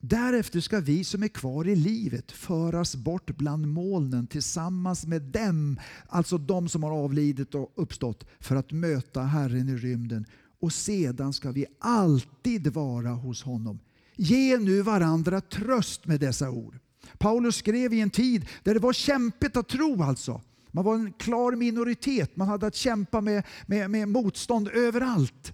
Därefter 0.00 0.60
ska 0.60 0.80
vi 0.80 1.04
som 1.04 1.22
är 1.22 1.28
kvar 1.28 1.68
i 1.68 1.76
livet 1.76 2.32
föras 2.32 2.96
bort 2.96 3.36
bland 3.36 3.68
molnen 3.68 4.26
tillsammans 4.26 5.06
med 5.06 5.22
dem, 5.22 5.80
alltså 6.08 6.38
de 6.38 6.68
som 6.68 6.82
har 6.82 6.90
avlidit 6.90 7.54
och 7.54 7.72
uppstått, 7.74 8.26
för 8.40 8.56
att 8.56 8.72
möta 8.72 9.22
Herren 9.22 9.68
i 9.68 9.76
rymden. 9.76 10.26
Och 10.60 10.72
sedan 10.72 11.32
ska 11.32 11.50
vi 11.50 11.66
alltid 11.78 12.66
vara 12.66 13.08
hos 13.08 13.42
honom. 13.42 13.78
Ge 14.16 14.58
nu 14.58 14.82
varandra 14.82 15.40
tröst 15.40 16.06
med 16.06 16.20
dessa 16.20 16.50
ord. 16.50 16.78
Paulus 17.18 17.56
skrev 17.56 17.92
i 17.92 18.00
en 18.00 18.10
tid 18.10 18.46
där 18.62 18.74
det 18.74 18.80
var 18.80 18.92
kämpigt 18.92 19.56
att 19.56 19.68
tro 19.68 20.02
alltså. 20.02 20.40
Man 20.70 20.84
var 20.84 20.94
en 20.94 21.12
klar 21.12 21.52
minoritet. 21.52 22.36
Man 22.36 22.48
hade 22.48 22.66
att 22.66 22.74
kämpa 22.74 23.20
med, 23.20 23.46
med, 23.66 23.90
med 23.90 24.08
motstånd 24.08 24.68
överallt. 24.68 25.52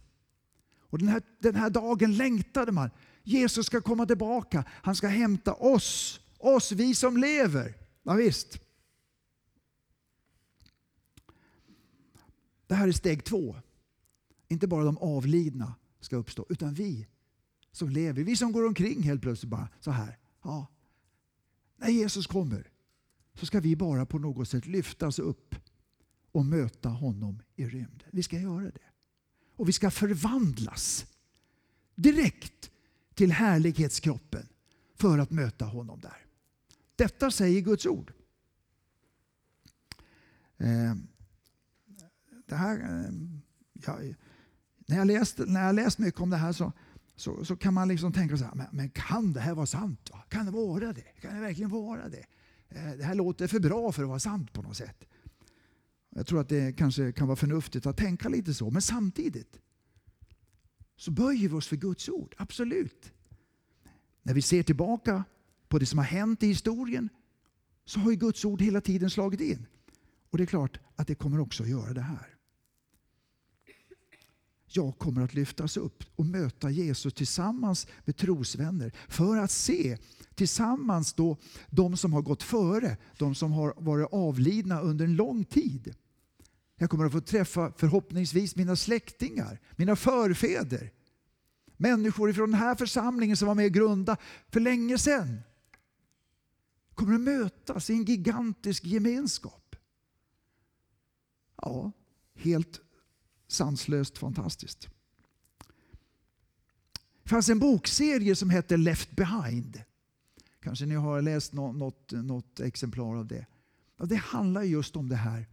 Och 0.90 0.98
den 0.98 1.08
här, 1.08 1.22
den 1.38 1.54
här 1.54 1.70
dagen 1.70 2.16
längtade 2.16 2.72
man. 2.72 2.90
Jesus 3.26 3.66
ska 3.66 3.80
komma 3.80 4.06
tillbaka. 4.06 4.64
Han 4.68 4.96
ska 4.96 5.08
hämta 5.08 5.54
oss, 5.54 6.20
oss 6.38 6.72
vi 6.72 6.94
som 6.94 7.16
lever. 7.16 7.74
Ja, 8.02 8.14
visst. 8.14 8.60
Det 12.66 12.74
här 12.74 12.88
är 12.88 12.92
steg 12.92 13.24
två. 13.24 13.56
Inte 14.48 14.66
bara 14.66 14.84
de 14.84 14.98
avlidna 14.98 15.74
ska 16.00 16.16
uppstå, 16.16 16.46
utan 16.48 16.74
vi 16.74 17.06
som 17.72 17.90
lever. 17.90 18.24
Vi 18.24 18.36
som 18.36 18.52
går 18.52 18.66
omkring 18.66 19.02
helt 19.02 19.22
plötsligt 19.22 19.50
bara 19.50 19.68
så 19.80 19.90
här. 19.90 20.18
Ja. 20.42 20.66
När 21.76 21.88
Jesus 21.88 22.26
kommer, 22.26 22.70
så 23.34 23.46
ska 23.46 23.60
vi 23.60 23.76
bara 23.76 24.06
på 24.06 24.18
något 24.18 24.48
sätt 24.48 24.66
lyftas 24.66 25.18
upp 25.18 25.54
och 26.32 26.44
möta 26.44 26.88
honom 26.88 27.42
i 27.56 27.66
rymden. 27.66 28.08
Vi 28.10 28.22
ska 28.22 28.38
göra 28.38 28.64
det. 28.70 28.90
Och 29.56 29.68
vi 29.68 29.72
ska 29.72 29.90
förvandlas 29.90 31.06
direkt 31.94 32.70
till 33.16 33.32
härlighetskroppen 33.32 34.48
för 34.94 35.18
att 35.18 35.30
möta 35.30 35.64
honom 35.64 36.00
där. 36.00 36.26
Detta 36.96 37.30
säger 37.30 37.60
Guds 37.60 37.86
ord. 37.86 38.12
Eh, 40.58 40.94
det 42.46 42.54
här, 42.54 42.78
eh, 42.78 43.12
ja, 43.86 43.98
när, 44.86 44.96
jag 44.96 45.06
läst, 45.06 45.38
när 45.38 45.66
jag 45.66 45.74
läst 45.74 45.98
mycket 45.98 46.20
om 46.20 46.30
det 46.30 46.36
här 46.36 46.52
så, 46.52 46.72
så, 47.16 47.44
så 47.44 47.56
kan 47.56 47.74
man 47.74 47.88
liksom 47.88 48.12
tänka 48.12 48.36
så 48.36 48.44
här, 48.44 48.54
men, 48.54 48.66
men, 48.70 48.90
kan 48.90 49.32
det 49.32 49.40
här 49.40 49.54
vara 49.54 49.66
sant? 49.66 50.10
Va? 50.12 50.22
Kan 50.28 50.46
det 50.46 50.52
vara 50.52 50.92
det? 50.92 51.20
Kan 51.20 51.34
det 51.34 51.40
verkligen 51.40 51.70
vara 51.70 52.08
det? 52.08 52.26
Eh, 52.68 52.92
det 52.98 53.04
här 53.04 53.14
låter 53.14 53.46
för 53.46 53.60
bra 53.60 53.92
för 53.92 54.02
att 54.02 54.08
vara 54.08 54.18
sant 54.18 54.52
på 54.52 54.62
något 54.62 54.76
sätt. 54.76 55.04
Jag 56.10 56.26
tror 56.26 56.40
att 56.40 56.48
det 56.48 56.72
kanske 56.72 57.12
kan 57.12 57.26
vara 57.26 57.36
förnuftigt 57.36 57.86
att 57.86 57.96
tänka 57.96 58.28
lite 58.28 58.54
så. 58.54 58.70
Men 58.70 58.82
samtidigt 58.82 59.58
så 60.96 61.10
böjer 61.10 61.48
vi 61.48 61.54
oss 61.54 61.66
för 61.66 61.76
Guds 61.76 62.08
ord. 62.08 62.34
Absolut. 62.38 63.12
När 64.22 64.34
vi 64.34 64.42
ser 64.42 64.62
tillbaka 64.62 65.24
på 65.68 65.78
det 65.78 65.86
som 65.86 65.98
har 65.98 66.06
hänt 66.06 66.42
i 66.42 66.46
historien 66.46 67.08
så 67.84 68.00
har 68.00 68.10
ju 68.10 68.16
Guds 68.16 68.44
ord 68.44 68.62
hela 68.62 68.80
tiden 68.80 69.10
slagit 69.10 69.40
in. 69.40 69.66
Och 70.30 70.38
det 70.38 70.44
är 70.44 70.46
klart 70.46 70.78
att 70.96 71.06
det 71.06 71.14
kommer 71.14 71.40
också 71.40 71.62
att 71.62 71.68
göra 71.68 71.92
det 71.92 72.00
här. 72.00 72.36
Jag 74.68 74.98
kommer 74.98 75.22
att 75.22 75.34
lyftas 75.34 75.76
upp 75.76 76.04
och 76.16 76.26
möta 76.26 76.70
Jesus 76.70 77.14
tillsammans 77.14 77.86
med 78.04 78.16
trosvänner 78.16 78.92
för 79.08 79.36
att 79.36 79.50
se 79.50 79.98
tillsammans 80.34 81.12
då 81.12 81.36
de 81.70 81.96
som 81.96 82.12
har 82.12 82.22
gått 82.22 82.42
före, 82.42 82.96
de 83.18 83.34
som 83.34 83.52
har 83.52 83.74
varit 83.76 84.08
avlidna 84.12 84.80
under 84.80 85.04
en 85.04 85.16
lång 85.16 85.44
tid. 85.44 85.94
Jag 86.76 86.90
kommer 86.90 87.04
att 87.04 87.12
få 87.12 87.20
träffa 87.20 87.72
förhoppningsvis 87.76 88.56
mina 88.56 88.76
släktingar, 88.76 89.60
mina 89.76 89.96
förfäder. 89.96 90.92
Människor 91.76 92.32
från 92.32 92.50
den 92.50 92.60
här 92.60 92.74
församlingen 92.74 93.36
som 93.36 93.48
var 93.48 93.54
med 93.54 93.66
och 93.66 93.72
grundade 93.72 94.20
för 94.48 94.60
länge 94.60 94.98
sedan. 94.98 95.40
Kommer 96.94 97.14
att 97.14 97.20
mötas 97.20 97.90
i 97.90 97.92
en 97.92 98.04
gigantisk 98.04 98.84
gemenskap. 98.84 99.76
Ja, 101.62 101.92
helt 102.34 102.80
sanslöst 103.48 104.18
fantastiskt. 104.18 104.88
Det 107.22 107.28
fanns 107.28 107.48
en 107.48 107.58
bokserie 107.58 108.36
som 108.36 108.50
hette 108.50 108.76
Left 108.76 109.10
Behind. 109.10 109.82
Kanske 110.60 110.86
ni 110.86 110.94
har 110.94 111.22
läst 111.22 111.52
något, 111.52 112.12
något 112.12 112.60
exemplar 112.60 113.16
av 113.16 113.26
det. 113.26 113.46
Ja, 113.96 114.04
det 114.04 114.16
handlar 114.16 114.62
just 114.62 114.96
om 114.96 115.08
det 115.08 115.16
här. 115.16 115.46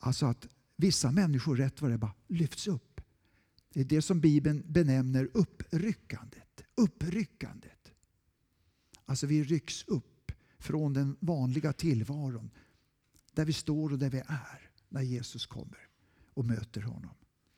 Alltså 0.00 0.26
att 0.26 0.48
vissa 0.76 1.10
människor 1.10 1.56
rätt 1.56 1.82
vad 1.82 1.90
det 1.90 1.98
bara 1.98 2.14
lyfts 2.26 2.66
upp. 2.66 3.00
Det 3.72 3.80
är 3.80 3.84
det 3.84 4.02
som 4.02 4.20
Bibeln 4.20 4.62
benämner 4.66 5.30
uppryckandet. 5.34 6.62
Uppryckandet. 6.74 7.92
Alltså 9.04 9.26
vi 9.26 9.44
rycks 9.44 9.84
upp 9.84 10.32
från 10.58 10.92
den 10.92 11.16
vanliga 11.20 11.72
tillvaron. 11.72 12.50
Där 13.32 13.44
vi 13.44 13.52
står 13.52 13.92
och 13.92 13.98
där 13.98 14.10
vi 14.10 14.18
är 14.18 14.70
när 14.88 15.02
Jesus 15.02 15.46
kommer 15.46 15.88
och 16.34 16.44
möter 16.44 16.80
honom. 16.80 17.14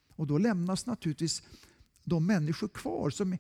Och 0.09 0.27
då 0.27 0.39
lämnas 0.39 0.87
naturligtvis 0.87 1.43
de 2.05 2.27
människor 2.27 2.69
kvar 2.69 3.11
som, 3.11 3.39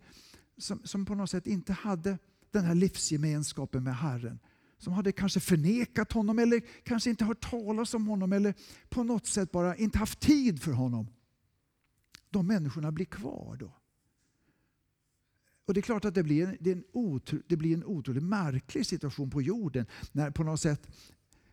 som, 0.58 0.80
som 0.84 1.06
på 1.06 1.14
något 1.14 1.30
sätt 1.30 1.46
inte 1.46 1.72
hade 1.72 2.18
den 2.50 2.64
här 2.64 2.74
livsgemenskapen 2.74 3.84
med 3.84 3.96
Herren. 3.96 4.38
Som 4.80 4.92
hade 4.92 5.12
kanske 5.12 5.40
förnekat 5.40 6.12
honom 6.12 6.38
eller 6.38 6.60
kanske 6.84 7.10
inte 7.10 7.24
hört 7.24 7.50
talas 7.50 7.94
om 7.94 8.06
honom 8.06 8.32
eller 8.32 8.54
på 8.88 9.02
något 9.02 9.26
sätt 9.26 9.52
bara 9.52 9.76
inte 9.76 9.98
haft 9.98 10.20
tid 10.20 10.62
för 10.62 10.72
honom. 10.72 11.08
De 12.30 12.46
människorna 12.46 12.92
blir 12.92 13.06
kvar 13.06 13.56
då. 13.56 13.76
Och 15.66 15.74
det 15.74 15.80
är 15.80 15.82
klart 15.82 16.04
att 16.04 16.14
det 16.14 16.22
blir, 16.22 16.56
det, 16.60 16.72
en 16.72 16.84
otro, 16.92 17.38
det 17.46 17.56
blir 17.56 17.74
en 17.74 17.84
otroligt 17.84 18.22
märklig 18.22 18.86
situation 18.86 19.30
på 19.30 19.42
jorden 19.42 19.86
när 20.12 20.30
på 20.30 20.44
något 20.44 20.60
sätt 20.60 20.88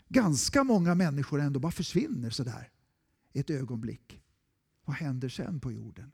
ganska 0.08 0.64
många 0.64 0.96
människor 0.96 1.42
ändå 1.42 1.60
bara 1.60 1.72
försvinner 1.72 2.30
sådär 2.30 2.72
ett 3.34 3.50
ögonblick. 3.50 4.22
Vad 4.86 4.96
händer 4.96 5.30
sen 5.30 5.60
på 5.60 5.72
jorden? 5.72 6.12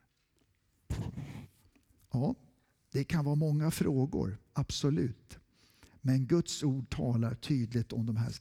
Ja, 2.12 2.36
det 2.92 3.04
kan 3.04 3.26
vara 3.26 3.36
många 3.36 3.72
frågor, 3.72 4.38
absolut. 4.54 5.40
Men 6.06 6.26
Guds 6.26 6.64
ord 6.64 6.90
talar 6.90 7.36
tydligt 7.36 7.94
om 7.94 8.06
de 8.06 8.18
här. 8.18 8.34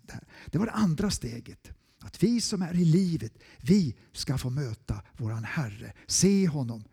Det 0.46 0.58
var 0.58 0.66
det 0.66 0.72
andra 0.72 1.10
steget. 1.10 1.70
Att 1.98 2.22
vi 2.22 2.40
som 2.40 2.62
är 2.62 2.74
i 2.74 2.84
livet, 2.84 3.38
vi 3.60 3.96
ska 4.12 4.38
få 4.38 4.50
möta 4.50 5.02
våran 5.12 5.44
Herre, 5.44 5.92
se 6.06 6.48
honom, 6.48 6.84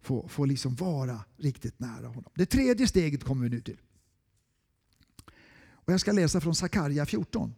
få, 0.00 0.28
få 0.28 0.44
liksom 0.44 0.74
vara 0.74 1.24
riktigt 1.36 1.80
nära 1.80 2.06
honom. 2.06 2.32
Det 2.34 2.46
tredje 2.46 2.88
steget 2.88 3.24
kommer 3.24 3.42
vi 3.42 3.48
nu 3.48 3.60
till. 3.60 3.80
Och 5.84 5.92
jag 5.92 6.00
ska 6.00 6.12
läsa 6.12 6.40
från 6.40 6.54
Sakarja 6.54 7.06
14. 7.06 7.54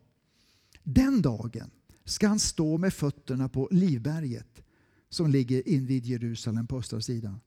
Den 0.82 1.22
dagen 1.22 1.70
ska 2.04 2.28
han 2.28 2.38
stå 2.38 2.78
med 2.78 2.94
fötterna 2.94 3.48
på 3.48 3.68
Livberget 3.70 4.62
som 5.08 5.30
ligger 5.30 5.68
invid 5.68 6.06
Jerusalem 6.06 6.66
på 6.66 6.78
östra 6.78 7.00
sidan. 7.00 7.40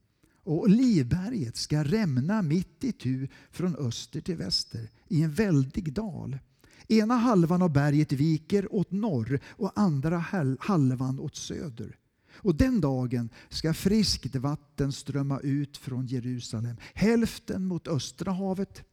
Och 0.47 0.69
Livberget 0.69 1.55
ska 1.55 1.83
rämna 1.83 2.41
mitt 2.41 2.83
i 2.83 2.91
tu 2.91 3.27
från 3.51 3.75
öster 3.75 4.21
till 4.21 4.35
väster 4.35 4.89
i 5.07 5.23
en 5.23 5.33
väldig 5.33 5.93
dal. 5.93 6.39
Ena 6.87 7.15
halvan 7.15 7.61
av 7.61 7.73
berget 7.73 8.11
viker 8.11 8.73
åt 8.73 8.91
norr 8.91 9.39
och 9.47 9.71
andra 9.75 10.17
halvan 10.59 11.19
åt 11.19 11.35
söder. 11.35 11.97
Och 12.33 12.55
den 12.55 12.81
dagen 12.81 13.29
ska 13.49 13.73
friskt 13.73 14.35
vatten 14.35 14.91
strömma 14.91 15.39
ut 15.39 15.77
från 15.77 16.05
Jerusalem. 16.05 16.77
Hälften 16.93 17.65
mot 17.65 17.87
östra 17.87 18.31
havet 18.31 18.83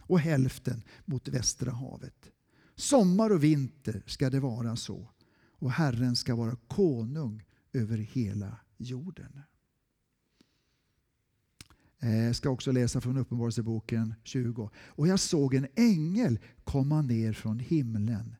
och 0.00 0.20
hälften 0.20 0.82
mot 1.04 1.28
västra 1.28 1.70
havet. 1.72 2.30
Sommar 2.76 3.30
och 3.30 3.44
vinter 3.44 4.02
ska 4.06 4.30
det 4.30 4.40
vara 4.40 4.76
så. 4.76 5.08
Och 5.58 5.72
Herren 5.72 6.16
ska 6.16 6.34
vara 6.34 6.56
konung 6.68 7.44
över 7.72 7.98
hela 7.98 8.56
jorden. 8.78 9.42
Jag 12.00 12.36
ska 12.36 12.50
också 12.50 12.72
läsa 12.72 13.00
från 13.00 13.16
Uppenbarelseboken 13.16 14.14
20. 14.24 14.70
Och 14.76 15.08
jag 15.08 15.20
såg 15.20 15.54
en 15.54 15.66
ängel 15.76 16.38
komma 16.64 17.02
ner 17.02 17.32
från 17.32 17.58
himlen 17.58 18.36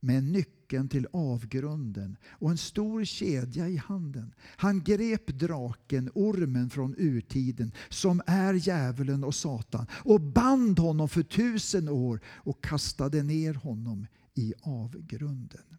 med 0.00 0.24
nyckeln 0.24 0.88
till 0.88 1.06
avgrunden 1.12 2.16
och 2.26 2.50
en 2.50 2.58
stor 2.58 3.04
kedja 3.04 3.68
i 3.68 3.76
handen. 3.76 4.34
Han 4.56 4.82
grep 4.82 5.26
draken, 5.26 6.10
ormen 6.14 6.70
från 6.70 6.94
urtiden, 6.98 7.72
som 7.88 8.22
är 8.26 8.54
djävulen 8.54 9.24
och 9.24 9.34
Satan 9.34 9.86
och 9.92 10.20
band 10.20 10.78
honom 10.78 11.08
för 11.08 11.22
tusen 11.22 11.88
år 11.88 12.20
och 12.26 12.64
kastade 12.64 13.22
ner 13.22 13.54
honom 13.54 14.06
i 14.34 14.54
avgrunden. 14.62 15.76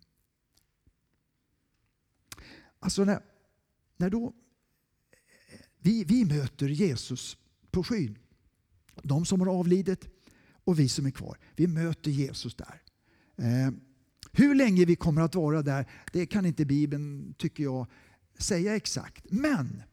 Alltså 2.80 3.04
när, 3.04 3.20
när 3.98 4.10
då 4.10 4.34
vi, 5.86 6.04
vi 6.04 6.26
möter 6.26 6.68
Jesus 6.68 7.38
på 7.72 7.84
skyn. 7.84 8.18
De 9.04 9.26
som 9.26 9.40
har 9.40 9.48
avlidit 9.48 10.08
och 10.64 10.80
vi 10.80 10.90
som 10.90 11.06
är 11.06 11.12
kvar. 11.12 11.38
Vi 11.56 11.68
möter 11.68 12.12
Jesus 12.12 12.56
där. 12.56 12.82
Eh, 13.38 13.74
hur 14.32 14.56
länge 14.56 14.86
vi 14.86 14.96
kommer 14.96 15.22
att 15.22 15.36
vara 15.36 15.62
där, 15.62 15.90
det 16.14 16.26
kan 16.26 16.46
inte 16.46 16.66
Bibeln, 16.66 17.34
tycker 17.38 17.64
jag, 17.64 17.88
säga 18.38 18.76
exakt. 18.76 19.26
Men 19.32 19.84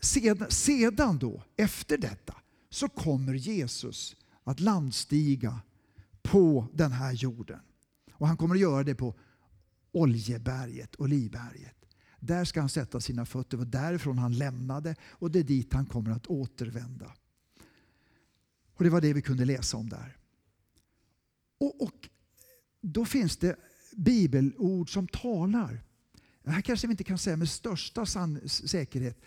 sedan, 0.00 0.50
sedan 0.50 1.18
då, 1.18 1.42
efter 1.56 1.98
detta, 1.98 2.34
så 2.70 2.88
kommer 2.88 3.34
Jesus 3.34 4.16
att 4.44 4.60
landstiga 4.60 5.60
på 6.22 6.66
den 6.72 6.92
här 6.92 7.12
jorden. 7.12 7.60
Och 8.12 8.28
han 8.28 8.36
kommer 8.36 8.54
att 8.54 8.60
göra 8.60 8.84
det 8.84 8.94
på 8.94 9.14
Oljeberget, 9.92 11.00
Olivberget. 11.00 11.75
Där 12.26 12.44
ska 12.44 12.60
han 12.60 12.68
sätta 12.68 13.00
sina 13.00 13.26
fötter. 13.26 13.50
Det 13.50 13.64
var 13.64 13.64
därifrån 13.64 14.18
han 14.18 14.32
lämnade 14.32 14.96
och 15.02 15.30
det 15.30 15.38
är 15.38 15.44
dit 15.44 15.72
han 15.72 15.86
kommer 15.86 16.10
att 16.10 16.26
återvända. 16.26 17.12
Och 18.74 18.84
Det 18.84 18.90
var 18.90 19.00
det 19.00 19.12
vi 19.12 19.22
kunde 19.22 19.44
läsa 19.44 19.76
om 19.76 19.88
där. 19.88 20.16
Och, 21.58 21.82
och 21.82 22.08
Då 22.80 23.04
finns 23.04 23.36
det 23.36 23.56
bibelord 23.96 24.92
som 24.92 25.08
talar. 25.08 25.82
Det 26.42 26.50
här 26.50 26.60
kanske 26.60 26.86
vi 26.86 26.90
inte 26.90 27.04
kan 27.04 27.18
säga 27.18 27.36
med 27.36 27.48
största 27.48 28.06
säkerhet, 28.46 29.20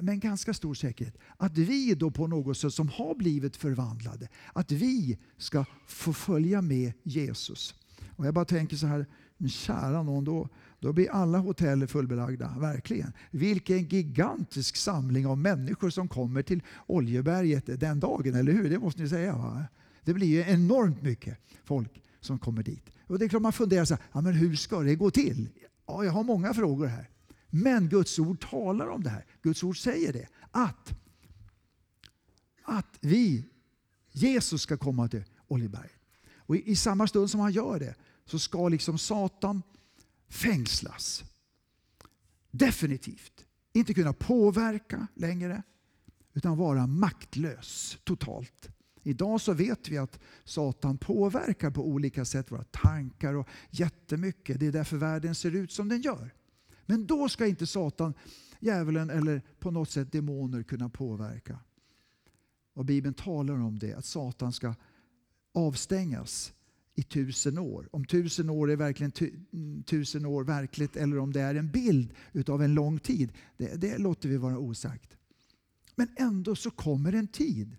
men 0.00 0.20
ganska 0.20 0.54
stor 0.54 0.74
säkerhet. 0.74 1.18
Att 1.36 1.58
vi 1.58 1.94
då 1.94 2.10
på 2.10 2.26
något 2.26 2.58
sätt 2.58 2.74
som 2.74 2.88
har 2.88 3.14
blivit 3.14 3.56
förvandlade, 3.56 4.28
att 4.52 4.72
vi 4.72 5.18
ska 5.36 5.64
få 5.86 6.12
följa 6.12 6.62
med 6.62 6.92
Jesus. 7.02 7.74
Och 8.16 8.26
Jag 8.26 8.34
bara 8.34 8.44
tänker 8.44 8.76
så 8.76 8.86
här, 8.86 9.06
kära 9.48 10.02
någon, 10.02 10.24
då, 10.24 10.48
då 10.80 10.92
blir 10.92 11.10
alla 11.10 11.38
hotell 11.38 11.86
fullbelagda. 11.86 12.54
Verkligen. 12.58 13.12
Vilken 13.30 13.84
gigantisk 13.84 14.76
samling 14.76 15.26
av 15.26 15.38
människor 15.38 15.90
som 15.90 16.08
kommer 16.08 16.42
till 16.42 16.62
Oljeberget 16.86 17.80
den 17.80 18.00
dagen, 18.00 18.34
eller 18.34 18.52
hur? 18.52 18.70
Det 18.70 18.78
måste 18.78 19.02
ni 19.02 19.08
säga. 19.08 19.36
Va? 19.36 19.64
Det 20.04 20.14
blir 20.14 20.26
ju 20.26 20.40
enormt 20.40 21.02
mycket 21.02 21.38
folk 21.64 22.02
som 22.20 22.38
kommer 22.38 22.62
dit. 22.62 22.90
Och 23.06 23.18
det 23.18 23.24
är 23.24 23.28
klart 23.28 23.42
man 23.42 23.52
funderar 23.52 23.84
så 23.84 23.94
här, 23.94 24.04
ja, 24.12 24.20
men 24.20 24.32
hur 24.32 24.56
ska 24.56 24.80
det 24.80 24.94
gå 24.94 25.10
till? 25.10 25.48
Ja, 25.86 26.04
jag 26.04 26.12
har 26.12 26.24
många 26.24 26.54
frågor 26.54 26.86
här. 26.86 27.08
Men 27.50 27.88
Guds 27.88 28.18
ord 28.18 28.50
talar 28.50 28.86
om 28.86 29.02
det 29.02 29.10
här. 29.10 29.24
Guds 29.42 29.62
ord 29.62 29.78
säger 29.78 30.12
det. 30.12 30.26
Att, 30.50 30.92
att 32.62 32.98
vi, 33.00 33.44
Jesus 34.12 34.62
ska 34.62 34.76
komma 34.76 35.08
till 35.08 35.24
Oljeberget. 35.48 36.00
Och 36.36 36.56
i, 36.56 36.70
i 36.70 36.76
samma 36.76 37.06
stund 37.06 37.30
som 37.30 37.40
han 37.40 37.52
gör 37.52 37.78
det 37.78 37.94
så 38.24 38.38
ska 38.38 38.68
liksom 38.68 38.98
Satan 38.98 39.62
fängslas. 40.28 41.24
Definitivt. 42.50 43.46
Inte 43.72 43.94
kunna 43.94 44.12
påverka 44.12 45.06
längre, 45.14 45.62
utan 46.32 46.56
vara 46.56 46.86
maktlös 46.86 47.98
totalt. 48.04 48.68
Idag 49.02 49.40
så 49.40 49.52
vet 49.52 49.88
vi 49.88 49.98
att 49.98 50.20
Satan 50.44 50.98
påverkar 50.98 51.70
på 51.70 51.86
olika 51.86 52.24
sätt 52.24 52.52
våra 52.52 52.64
tankar 52.64 53.34
och 53.34 53.48
jättemycket. 53.70 54.60
Det 54.60 54.66
är 54.66 54.72
därför 54.72 54.96
världen 54.96 55.34
ser 55.34 55.56
ut 55.56 55.72
som 55.72 55.88
den 55.88 56.00
gör. 56.00 56.34
Men 56.86 57.06
då 57.06 57.28
ska 57.28 57.46
inte 57.46 57.66
Satan, 57.66 58.14
djävulen 58.60 59.10
eller 59.10 59.42
på 59.58 59.70
något 59.70 59.90
sätt 59.90 60.12
demoner 60.12 60.62
kunna 60.62 60.88
påverka. 60.88 61.58
Och 62.74 62.84
Bibeln 62.84 63.14
talar 63.14 63.54
om 63.54 63.78
det, 63.78 63.94
att 63.94 64.06
Satan 64.06 64.52
ska 64.52 64.74
avstängas 65.54 66.52
i 66.94 67.02
tusen 67.02 67.58
år. 67.58 67.88
Om 67.92 68.04
tusen 68.04 68.50
år 68.50 68.70
är 68.70 68.76
verkligen 68.76 69.12
mm, 69.52 69.82
tusen 69.82 70.26
år 70.26 70.44
verkligt 70.44 70.96
eller 70.96 71.18
om 71.18 71.32
det 71.32 71.40
är 71.40 71.54
en 71.54 71.70
bild 71.70 72.14
utav 72.32 72.62
en 72.62 72.74
lång 72.74 72.98
tid, 72.98 73.32
det, 73.56 73.80
det 73.80 73.98
låter 73.98 74.28
vi 74.28 74.36
vara 74.36 74.58
osagt. 74.58 75.16
Men 75.94 76.08
ändå 76.16 76.56
så 76.56 76.70
kommer 76.70 77.12
en 77.12 77.28
tid 77.28 77.76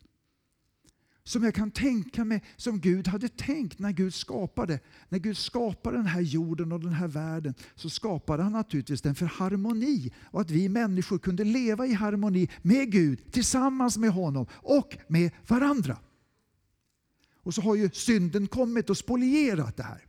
som 1.23 1.43
jag 1.43 1.55
kan 1.55 1.71
tänka 1.71 2.25
mig 2.25 2.43
som 2.55 2.79
Gud 2.79 3.07
hade 3.07 3.29
tänkt 3.29 3.79
när 3.79 3.91
Gud 3.91 4.13
skapade. 4.13 4.79
När 5.09 5.19
Gud 5.19 5.37
skapade 5.37 5.97
den 5.97 6.05
här 6.05 6.21
jorden 6.21 6.71
och 6.71 6.79
den 6.79 6.93
här 6.93 7.07
världen 7.07 7.53
så 7.75 7.89
skapade 7.89 8.43
han 8.43 8.51
naturligtvis 8.51 9.01
den 9.01 9.15
för 9.15 9.25
harmoni 9.25 10.13
och 10.21 10.41
att 10.41 10.51
vi 10.51 10.69
människor 10.69 11.19
kunde 11.19 11.43
leva 11.43 11.87
i 11.87 11.93
harmoni 11.93 12.49
med 12.61 12.91
Gud 12.91 13.31
tillsammans 13.31 13.97
med 13.97 14.09
honom 14.09 14.45
och 14.51 14.97
med 15.07 15.31
varandra. 15.47 15.97
Och 17.43 17.53
så 17.53 17.61
har 17.61 17.75
ju 17.75 17.89
synden 17.89 18.47
kommit 18.47 18.89
och 18.89 18.97
spolierat 18.97 19.77
det 19.77 19.83
här. 19.83 20.05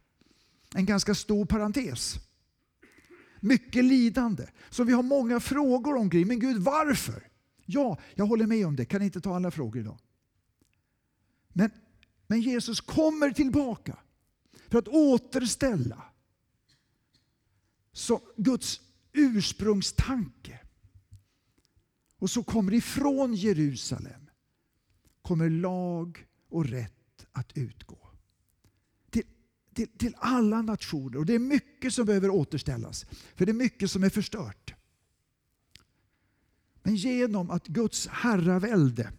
En 0.75 0.87
ganska 0.87 1.14
stor 1.14 1.44
parentes. 1.44 2.14
Mycket 3.40 3.85
lidande. 3.85 4.47
Så 4.70 4.85
vi 4.85 4.92
har 4.92 5.03
många 5.03 5.40
frågor 5.40 5.97
omkring. 5.97 6.29
Men 6.29 6.38
Gud, 6.38 6.62
varför? 6.62 7.29
Ja, 7.66 7.99
jag 8.14 8.27
håller 8.27 8.47
med 8.47 8.66
om 8.66 8.77
det. 8.77 8.85
Kan 8.85 9.03
inte 9.03 9.20
ta 9.20 9.37
alla 9.37 9.51
frågor 9.51 9.81
idag. 9.81 9.99
Men, 11.49 11.70
men 12.27 12.40
Jesus 12.40 12.81
kommer 12.81 13.31
tillbaka 13.31 13.99
för 14.68 14.79
att 14.79 14.88
återställa 14.88 16.03
så 17.92 18.20
Guds 18.37 18.81
ursprungstanke. 19.12 20.61
Och 22.18 22.31
så 22.31 22.42
kommer 22.42 22.75
ifrån 22.75 23.35
Jerusalem 23.35 24.25
kommer 25.25 25.51
lag 25.51 26.27
och 26.49 26.66
rätt 26.66 27.04
att 27.33 27.59
utgå. 27.59 27.99
Till, 29.11 29.25
till, 29.75 29.89
till 29.89 30.15
alla 30.19 30.63
nationer. 30.63 31.19
Och 31.19 31.27
det 31.27 31.35
är 31.35 31.39
mycket 31.39 31.95
som 31.95 32.07
behöver 32.07 32.31
återställas. 32.31 33.07
För 33.35 33.47
det 33.47 33.53
är 33.53 33.55
mycket 33.55 33.91
som 33.91 34.05
är 34.05 34.11
förstört. 34.11 34.75
Men 36.83 36.97
genom 36.97 37.51
att 37.51 37.67
Guds 37.67 38.07
herravälde 38.07 39.13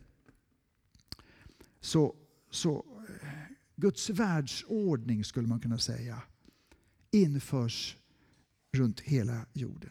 så, 1.80 2.16
så 2.50 2.86
eh, 3.22 3.28
Guds 3.76 4.10
världsordning 4.10 5.24
skulle 5.24 5.48
man 5.48 5.60
kunna 5.60 5.78
säga 5.78 6.22
införs 7.12 7.98
runt 8.72 9.00
hela 9.00 9.46
jorden. 9.54 9.90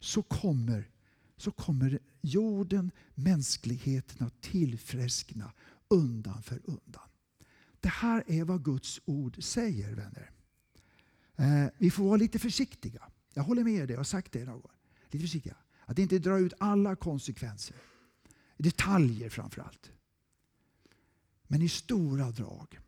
Så 0.00 0.22
kommer, 0.22 0.90
så 1.36 1.50
kommer 1.50 1.98
jorden, 2.20 2.90
mänskligheten 3.14 4.26
att 4.26 4.40
tillfriskna 4.40 5.52
undan 5.88 6.42
för 6.42 6.60
undan. 6.64 7.08
Det 7.80 7.88
här 7.88 8.24
är 8.26 8.44
vad 8.44 8.64
Guds 8.64 9.00
ord 9.04 9.42
säger 9.42 9.94
vänner. 9.94 10.30
Eh, 11.36 11.72
vi 11.78 11.90
får 11.90 12.04
vara 12.04 12.16
lite 12.16 12.38
försiktiga. 12.38 13.10
Jag 13.34 13.42
håller 13.42 13.64
med 13.64 13.74
er, 13.74 13.90
jag 13.90 13.96
har 13.96 14.04
sagt 14.04 14.32
det 14.32 14.44
någon 14.44 14.60
gång. 14.60 14.72
Lite 15.04 15.18
försiktiga. 15.18 15.56
Att 15.84 15.98
inte 15.98 16.18
dra 16.18 16.38
ut 16.38 16.52
alla 16.58 16.96
konsekvenser. 16.96 17.76
detaljer 18.56 19.30
framför 19.30 19.62
allt. 19.62 19.90
Men 21.42 21.62
i 21.62 21.68
stora 21.68 22.30
drag. 22.30 22.78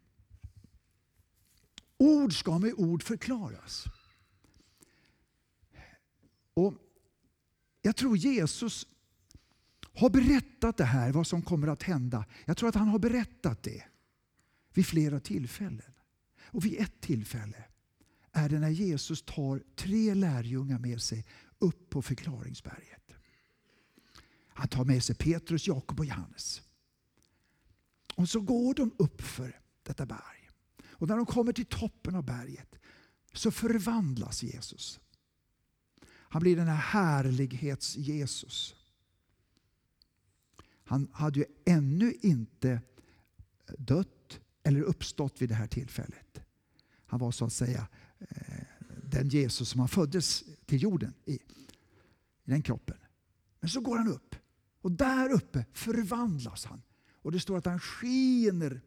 Ord 1.96 2.38
ska 2.38 2.58
med 2.58 2.74
ord 2.76 3.02
förklaras. 3.02 3.84
Och 6.54 6.74
Jag 7.82 7.96
tror 7.96 8.16
Jesus 8.16 8.86
har 9.98 10.10
berättat 10.10 10.76
det 10.76 10.84
här, 10.84 11.12
vad 11.12 11.26
som 11.26 11.42
kommer 11.42 11.68
att 11.68 11.82
hända. 11.82 12.24
Jag 12.44 12.56
tror 12.56 12.68
att 12.68 12.74
han 12.74 12.88
har 12.88 12.98
berättat 12.98 13.62
det 13.62 13.84
vid 14.74 14.86
flera 14.86 15.20
tillfällen. 15.20 15.92
Och 16.44 16.64
vid 16.64 16.80
ett 16.80 17.00
tillfälle 17.00 17.64
är 18.32 18.48
det 18.48 18.58
när 18.58 18.70
Jesus 18.70 19.22
tar 19.22 19.62
tre 19.76 20.14
lärjungar 20.14 20.78
med 20.78 21.02
sig 21.02 21.26
upp 21.58 21.90
på 21.90 22.02
förklaringsberget. 22.02 23.12
Han 24.48 24.68
tar 24.68 24.84
med 24.84 25.04
sig 25.04 25.16
Petrus, 25.16 25.66
Jakob 25.66 26.00
och 26.00 26.06
Johannes. 26.06 26.62
Och 28.14 28.28
så 28.28 28.40
går 28.40 28.74
de 28.74 28.92
upp 28.96 29.22
för 29.22 29.60
detta 29.82 30.06
berg. 30.06 30.50
Och 30.88 31.08
när 31.08 31.16
de 31.16 31.26
kommer 31.26 31.52
till 31.52 31.66
toppen 31.66 32.14
av 32.14 32.24
berget 32.24 32.74
så 33.32 33.50
förvandlas 33.50 34.42
Jesus. 34.42 35.00
Han 36.04 36.42
blir 36.42 36.56
den 36.56 36.68
här 36.68 36.76
härlighets-Jesus. 36.76 38.77
Han 40.88 41.08
hade 41.12 41.38
ju 41.38 41.46
ännu 41.64 42.12
inte 42.20 42.80
dött 43.78 44.40
eller 44.62 44.80
uppstått 44.80 45.42
vid 45.42 45.48
det 45.48 45.54
här 45.54 45.66
tillfället. 45.66 46.40
Han 47.06 47.20
var 47.20 47.30
så 47.30 47.44
att 47.44 47.52
säga 47.52 47.88
eh, 48.18 48.64
den 49.04 49.28
Jesus 49.28 49.68
som 49.68 49.80
han 49.80 49.88
föddes 49.88 50.44
till 50.66 50.82
jorden 50.82 51.14
i, 51.24 51.32
i 51.32 51.40
den 52.44 52.62
kroppen. 52.62 52.96
Men 53.60 53.70
så 53.70 53.80
går 53.80 53.96
han 53.96 54.08
upp 54.08 54.34
och 54.80 54.92
där 54.92 55.32
uppe 55.32 55.64
förvandlas 55.72 56.64
han. 56.64 56.82
Och 57.12 57.32
det 57.32 57.40
står 57.40 57.58
att 57.58 57.66
han 57.66 57.80
skiner 57.80 58.80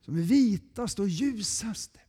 som 0.00 0.16
är 0.16 0.22
vitast 0.22 0.98
och 0.98 1.08
ljusaste. 1.08 2.00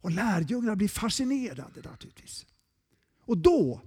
Och 0.00 0.10
lärjungarna 0.10 0.76
blir 0.76 0.88
fascinerade 0.88 1.82
naturligtvis. 1.82 2.46
Och 3.20 3.38
då, 3.38 3.82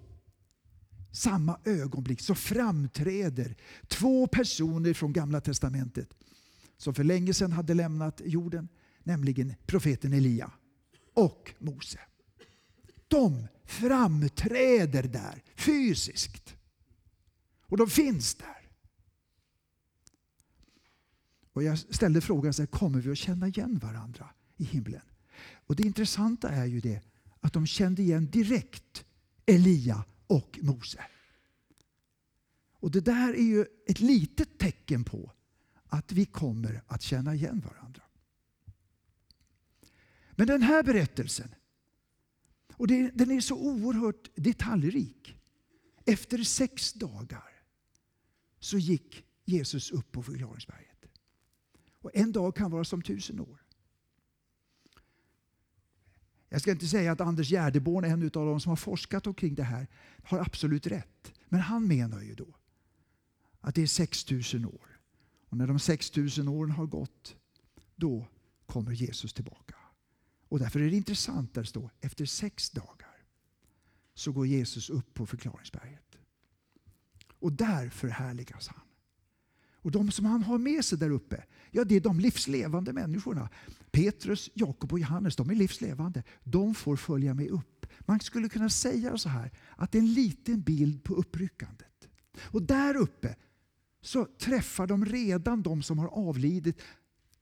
samma 1.14 1.60
ögonblick, 1.64 2.22
så 2.22 2.36
framträder 2.36 3.56
två 3.88 4.28
personer 4.28 4.94
från 4.94 5.14
Gamla 5.14 5.42
Testamentet 5.42 6.10
som 6.84 6.94
för 6.94 7.04
länge 7.04 7.34
sedan 7.34 7.52
hade 7.52 7.74
lämnat 7.74 8.22
jorden, 8.26 8.68
nämligen 9.04 9.56
profeten 9.66 10.14
Elia 10.14 10.52
och 11.14 11.54
Mose. 11.60 12.00
De 13.08 13.48
framträder 13.66 15.04
där 15.04 15.44
fysiskt. 15.56 16.56
Och 17.68 17.78
de 17.78 17.90
finns 17.90 18.36
där. 18.36 18.70
Och 21.54 21.64
jag 21.64 21.80
ställde 21.80 22.22
frågan, 22.22 22.54
så 22.54 22.62
här, 22.62 22.68
kommer 22.68 23.02
vi 23.02 23.12
att 23.12 23.18
känna 23.18 23.48
igen 23.48 23.80
varandra 23.80 24.30
i 24.58 24.64
himlen? 24.64 25.02
Och 25.68 25.76
det 25.76 25.84
intressanta 25.84 26.50
är 26.50 26.66
ju 26.66 26.80
det 26.80 27.02
att 27.40 27.54
de 27.54 27.68
kände 27.68 28.02
igen 28.02 28.30
direkt 28.32 29.06
Elia 29.46 30.06
och 30.28 30.60
Mose. 30.62 31.06
Och 32.74 32.92
det 32.92 33.02
där 33.02 33.34
är 33.34 33.44
ju 33.44 33.66
ett 33.88 34.00
litet 34.00 34.58
tecken 34.58 35.04
på 35.04 35.32
att 35.88 36.12
vi 36.12 36.26
kommer 36.26 36.84
att 36.88 37.02
känna 37.02 37.36
igen 37.36 37.64
varandra. 37.66 38.04
Men 40.32 40.48
den 40.48 40.62
här 40.62 40.84
berättelsen, 40.84 41.56
och 42.74 42.88
det, 42.88 43.12
den 43.12 43.32
är 43.32 43.42
så 43.42 43.56
oerhört 43.56 44.30
detaljrik. 44.36 45.40
Efter 46.06 46.38
sex 46.38 46.94
dagar 46.94 47.50
så 48.60 48.78
gick 48.78 49.26
Jesus 49.46 49.92
upp 49.92 50.12
på 50.12 50.24
förklaringsberget. 50.24 51.06
Och 52.00 52.12
en 52.14 52.32
dag 52.32 52.56
kan 52.56 52.72
vara 52.72 52.84
som 52.84 53.02
tusen 53.02 53.40
år. 53.40 53.63
Jag 56.54 56.62
ska 56.62 56.72
inte 56.72 56.88
säga 56.88 57.12
att 57.12 57.22
Anders 57.22 57.50
Gärdeborn, 57.50 58.06
en 58.06 58.24
av 58.24 58.30
de 58.30 58.60
som 58.60 58.70
har 58.70 58.76
forskat 58.76 59.28
omkring 59.28 59.56
det 59.56 59.64
här, 59.64 59.88
har 60.24 60.40
absolut 60.40 60.88
rätt. 60.88 61.34
Men 61.50 61.60
han 61.60 61.88
menar 61.88 62.22
ju 62.22 62.36
då 62.36 62.56
att 63.62 63.76
det 63.76 63.82
är 63.82 63.88
6000 63.88 64.66
år. 64.66 65.00
Och 65.50 65.58
när 65.58 65.68
de 65.68 65.80
6000 65.80 66.48
åren 66.48 66.72
har 66.72 66.86
gått, 66.86 67.36
då 67.96 68.28
kommer 68.66 68.92
Jesus 68.92 69.34
tillbaka. 69.34 69.76
Och 70.50 70.60
därför 70.60 70.80
är 70.80 70.90
det 70.90 70.96
intressant 70.96 71.54
där 71.54 71.62
det 71.62 71.68
står, 71.68 71.92
efter 72.00 72.26
sex 72.26 72.70
dagar 72.70 73.18
så 74.14 74.32
går 74.32 74.48
Jesus 74.48 74.90
upp 74.90 75.14
på 75.14 75.26
förklaringsberget. 75.26 76.18
Och 77.40 77.54
där 77.54 77.90
förhärligas 77.90 78.68
han. 78.68 78.83
Och 79.84 79.92
de 79.92 80.12
som 80.12 80.26
han 80.26 80.44
har 80.44 80.58
med 80.58 80.86
sig 80.86 80.98
där 80.98 81.10
uppe, 81.10 81.44
ja 81.72 81.84
det 81.84 81.96
är 81.96 82.02
de 82.02 82.20
livslevande 82.20 82.94
människorna. 82.94 83.50
Petrus, 83.92 84.50
Jakob 84.54 84.94
och 84.94 85.00
Johannes, 85.00 85.36
de 85.36 85.50
är 85.50 85.56
livslevande. 85.56 86.24
De 86.44 86.76
får 86.76 86.96
följa 86.96 87.34
med 87.34 87.50
upp. 87.50 87.86
Man 88.00 88.20
skulle 88.20 88.50
kunna 88.50 88.70
säga 88.70 89.18
så 89.18 89.30
här, 89.30 89.52
att 89.76 89.92
det 89.92 89.98
är 89.98 90.02
en 90.02 90.14
liten 90.14 90.62
bild 90.62 91.04
på 91.04 91.14
uppryckandet. 91.14 92.08
Och 92.38 92.62
där 92.62 92.96
uppe 92.96 93.36
så 94.02 94.26
träffar 94.26 94.88
de 94.88 95.06
redan 95.06 95.62
de 95.62 95.84
som 95.84 96.00
har 96.00 96.08
avlidit, 96.08 96.82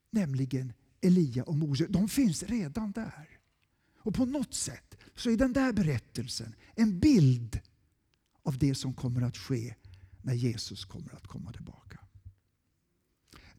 nämligen 0.10 0.74
Elia 1.02 1.44
och 1.44 1.56
Mose. 1.56 1.88
De 1.90 2.10
finns 2.10 2.44
redan 2.44 2.92
där. 2.92 3.30
Och 3.98 4.16
på 4.16 4.26
något 4.26 4.54
sätt 4.54 4.98
så 5.16 5.30
är 5.30 5.38
den 5.38 5.54
där 5.54 5.74
berättelsen 5.74 6.56
en 6.76 7.00
bild 7.00 7.60
av 8.44 8.58
det 8.58 8.76
som 8.76 8.94
kommer 8.94 9.22
att 9.22 9.38
ske 9.38 9.76
när 10.22 10.34
Jesus 10.34 10.86
kommer 10.86 11.16
att 11.16 11.28
komma 11.28 11.52
tillbaka. 11.52 11.81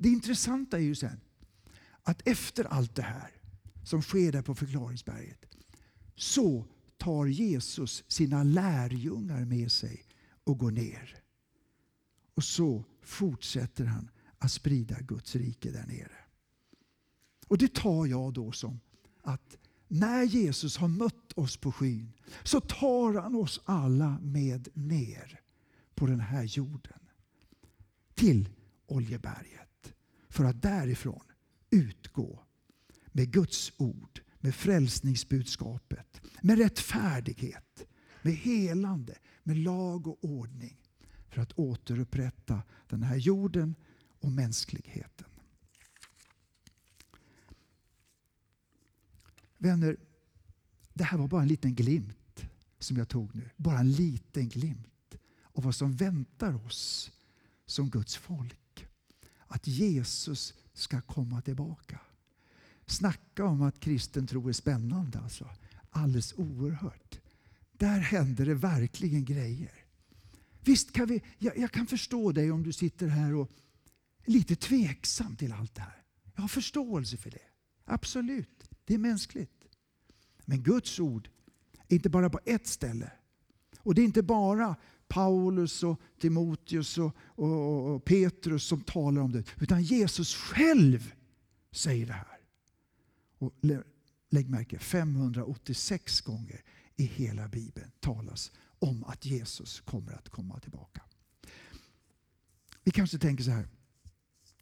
Det 0.03 0.09
intressanta 0.09 0.77
är 0.77 0.83
ju 0.83 0.95
sen 0.95 1.21
att 2.03 2.29
efter 2.29 2.65
allt 2.65 2.95
det 2.95 3.03
här 3.03 3.31
som 3.85 4.03
sker 4.03 4.33
där 4.33 4.43
på 4.43 4.55
förklaringsberget 4.55 5.47
så 6.15 6.65
tar 6.97 7.27
Jesus 7.27 8.05
sina 8.09 8.43
lärjungar 8.43 9.45
med 9.45 9.73
sig 9.73 10.05
och 10.45 10.59
går 10.59 10.71
ner. 10.71 11.17
Och 12.35 12.45
så 12.45 12.85
fortsätter 13.03 13.85
han 13.85 14.11
att 14.39 14.53
sprida 14.53 15.01
Guds 15.01 15.37
rike 15.37 15.71
där 15.71 15.87
nere. 15.87 16.17
Och 17.49 17.59
det 17.59 17.75
tar 17.75 18.07
jag 18.07 18.33
då 18.33 18.53
som 18.53 18.81
att 19.21 19.57
när 19.89 20.23
Jesus 20.23 20.77
har 20.77 20.89
mött 20.89 21.33
oss 21.35 21.57
på 21.57 21.73
skyn 21.73 22.13
så 22.43 22.61
tar 22.61 23.15
han 23.15 23.35
oss 23.35 23.61
alla 23.65 24.19
med 24.23 24.69
ner 24.75 25.41
på 25.95 26.07
den 26.07 26.21
här 26.21 26.43
jorden. 26.43 27.01
Till 28.15 28.49
Oljeberget. 28.87 29.72
För 30.33 30.45
att 30.45 30.63
därifrån 30.63 31.25
utgå 31.71 32.45
med 33.07 33.33
Guds 33.33 33.73
ord, 33.77 34.21
med 34.41 34.55
frälsningsbudskapet, 34.55 36.21
med 36.43 36.59
rättfärdighet, 36.59 37.87
med 38.23 38.35
helande, 38.35 39.19
med 39.43 39.57
lag 39.57 40.07
och 40.07 40.25
ordning 40.25 40.81
för 41.29 41.43
att 41.43 41.53
återupprätta 41.53 42.63
den 42.89 43.03
här 43.03 43.17
jorden 43.17 43.75
och 44.21 44.33
mänskligheten. 44.33 45.27
Vänner, 49.59 49.97
det 50.93 51.05
här 51.05 51.19
var 51.19 51.29
bara 51.29 51.43
en 51.43 51.49
liten 51.49 51.75
glimt 51.75 52.45
som 52.79 52.97
jag 52.97 53.09
tog 53.09 53.35
nu. 53.35 53.51
Bara 53.57 53.79
en 53.79 53.93
liten 53.93 54.49
glimt 54.49 55.15
av 55.43 55.65
vad 55.65 55.75
som 55.75 55.97
väntar 55.97 56.67
oss 56.67 57.13
som 57.67 57.91
Guds 57.91 58.17
folk. 58.17 58.62
Att 59.53 59.67
Jesus 59.67 60.55
ska 60.73 61.01
komma 61.01 61.41
tillbaka. 61.41 62.01
Snacka 62.87 63.45
om 63.45 63.63
att 63.63 63.81
kristen 63.81 64.27
tro 64.27 64.49
är 64.49 64.53
spännande. 64.53 65.19
Alltså. 65.19 65.49
Alldeles 65.91 66.35
oerhört. 66.37 67.21
Där 67.73 67.99
händer 67.99 68.47
det 68.47 68.55
verkligen 68.55 69.25
grejer. 69.25 69.73
Visst 70.61 70.93
kan 70.93 71.07
vi, 71.07 71.23
jag, 71.39 71.59
jag, 71.59 71.71
kan 71.71 71.87
förstå 71.87 72.33
dig 72.33 72.53
om 72.53 72.63
du 72.63 72.73
sitter 72.73 73.07
här 73.07 73.35
och 73.35 73.51
är 74.25 74.31
lite 74.31 74.57
tveksam 74.57 75.37
till 75.37 75.53
allt 75.53 75.75
det 75.75 75.83
här. 75.83 76.03
Jag 76.35 76.43
har 76.43 76.49
förståelse 76.49 77.17
för 77.17 77.31
det. 77.31 77.47
Absolut, 77.85 78.65
det 78.85 78.95
är 78.95 78.99
mänskligt. 78.99 79.65
Men 80.45 80.63
Guds 80.63 81.01
ord 81.01 81.29
är 81.89 81.95
inte 81.95 82.11
bara 82.11 82.31
på 82.31 82.41
ett 82.45 82.67
ställe. 82.67 83.13
Och 83.79 83.95
det 83.95 84.01
är 84.01 84.05
inte 84.05 84.23
bara 84.23 84.77
Paulus 85.13 85.83
och 85.83 86.01
Timoteus 86.19 86.99
och, 86.99 87.17
och, 87.19 87.95
och, 87.95 88.05
Petrus 88.05 88.65
som 88.65 88.81
talar 88.81 89.23
om 89.23 89.33
det. 89.33 89.45
Utan 89.61 89.83
Jesus 89.83 90.35
själv 90.35 91.13
säger 91.73 92.07
det 92.07 92.13
här. 92.13 92.39
Och 93.39 93.53
lägg 94.31 94.51
märke, 94.51 94.79
586 94.79 96.21
gånger 96.21 96.63
i 96.97 97.05
hela 97.05 97.49
Bibeln 97.49 97.91
talas 98.01 98.53
om 98.79 99.05
att 99.05 99.27
Jesus 99.27 99.81
kommer 99.81 100.13
att 100.13 100.29
komma 100.29 100.61
tillbaka. 100.61 101.03
Vi 102.85 102.91
kanske 102.91 103.19
tänker 103.19 103.45
så 103.45 103.51
här. 103.51 103.69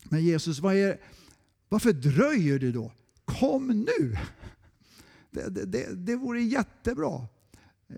Men 0.04 0.24
Jesus, 0.24 0.58
vad 0.58 0.74
är, 0.74 1.00
varför 1.68 1.92
dröjer 1.92 2.58
det 2.58 2.72
då? 2.72 2.92
Kom 3.24 3.66
nu! 3.66 4.16
Det, 5.32 5.48
det, 5.48 5.64
det, 5.64 5.94
det 5.94 6.16
vore 6.16 6.42
jättebra. 6.42 7.28
Eh, 7.90 7.96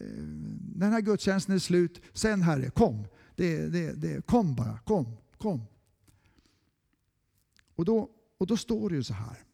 den 0.74 0.93
här 0.93 1.01
gudstjänsten 1.01 1.55
är 1.55 1.59
slut. 1.59 2.03
Sen 2.12 2.43
Herre, 2.43 2.70
kom. 2.70 3.07
Det, 3.36 3.68
det, 3.68 3.93
det, 3.93 4.26
kom 4.26 4.55
bara, 4.55 4.78
kom, 4.78 5.16
kom. 5.38 5.64
Och 7.74 7.84
då, 7.84 8.11
och 8.38 8.47
då 8.47 8.57
står 8.57 8.90
det 8.90 8.97
ju 8.97 9.03
så 9.03 9.14
här. 9.14 9.45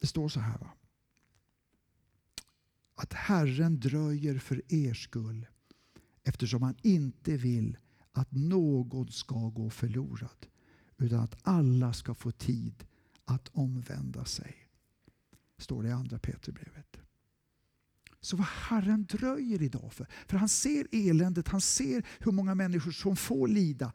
Det 0.00 0.06
står 0.06 0.28
så 0.28 0.40
här. 0.40 0.58
Va? 0.58 0.70
Att 2.94 3.12
Herren 3.12 3.80
dröjer 3.80 4.38
för 4.38 4.62
er 4.68 4.94
skull 4.94 5.46
eftersom 6.22 6.62
han 6.62 6.76
inte 6.82 7.36
vill 7.36 7.78
att 8.12 8.32
någon 8.32 9.08
ska 9.08 9.48
gå 9.48 9.70
förlorad 9.70 10.46
utan 10.98 11.20
att 11.20 11.36
alla 11.42 11.92
ska 11.92 12.14
få 12.14 12.30
tid 12.30 12.84
att 13.24 13.48
omvända 13.48 14.24
sig. 14.24 14.56
Står 15.58 15.82
det 15.82 15.88
i 15.88 15.92
andra 15.92 16.18
Petrubrevet. 16.18 17.05
Så 18.26 18.36
vad 18.36 18.46
Herren 18.46 19.04
dröjer 19.04 19.62
idag 19.62 19.92
för. 19.92 20.06
För 20.26 20.36
han 20.36 20.48
ser 20.48 20.86
eländet, 20.92 21.48
han 21.48 21.60
ser 21.60 22.06
hur 22.18 22.32
många 22.32 22.54
människor 22.54 22.90
som 22.90 23.16
får 23.16 23.48
lida. 23.48 23.92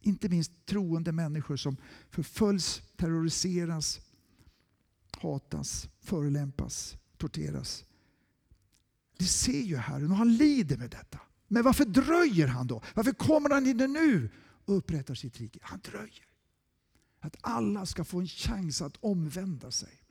Inte 0.00 0.28
minst 0.28 0.66
troende 0.66 1.12
människor 1.12 1.56
som 1.56 1.76
förföljs, 2.10 2.82
terroriseras, 2.96 4.00
hatas, 5.10 5.88
förolämpas, 6.00 6.96
torteras. 7.16 7.84
Det 9.16 9.26
ser 9.26 9.62
ju 9.62 9.76
Herren 9.76 10.10
och 10.10 10.16
han 10.16 10.36
lider 10.36 10.76
med 10.76 10.90
detta. 10.90 11.20
Men 11.48 11.62
varför 11.62 11.84
dröjer 11.84 12.46
han 12.46 12.66
då? 12.66 12.82
Varför 12.94 13.12
kommer 13.12 13.50
han 13.50 13.66
inte 13.66 13.86
nu 13.86 14.30
och 14.64 14.76
upprättar 14.76 15.14
sitt 15.14 15.40
rike? 15.40 15.58
Han 15.62 15.80
dröjer. 15.80 16.26
Att 17.20 17.36
alla 17.40 17.86
ska 17.86 18.04
få 18.04 18.20
en 18.20 18.26
chans 18.26 18.82
att 18.82 18.96
omvända 19.00 19.70
sig. 19.70 20.07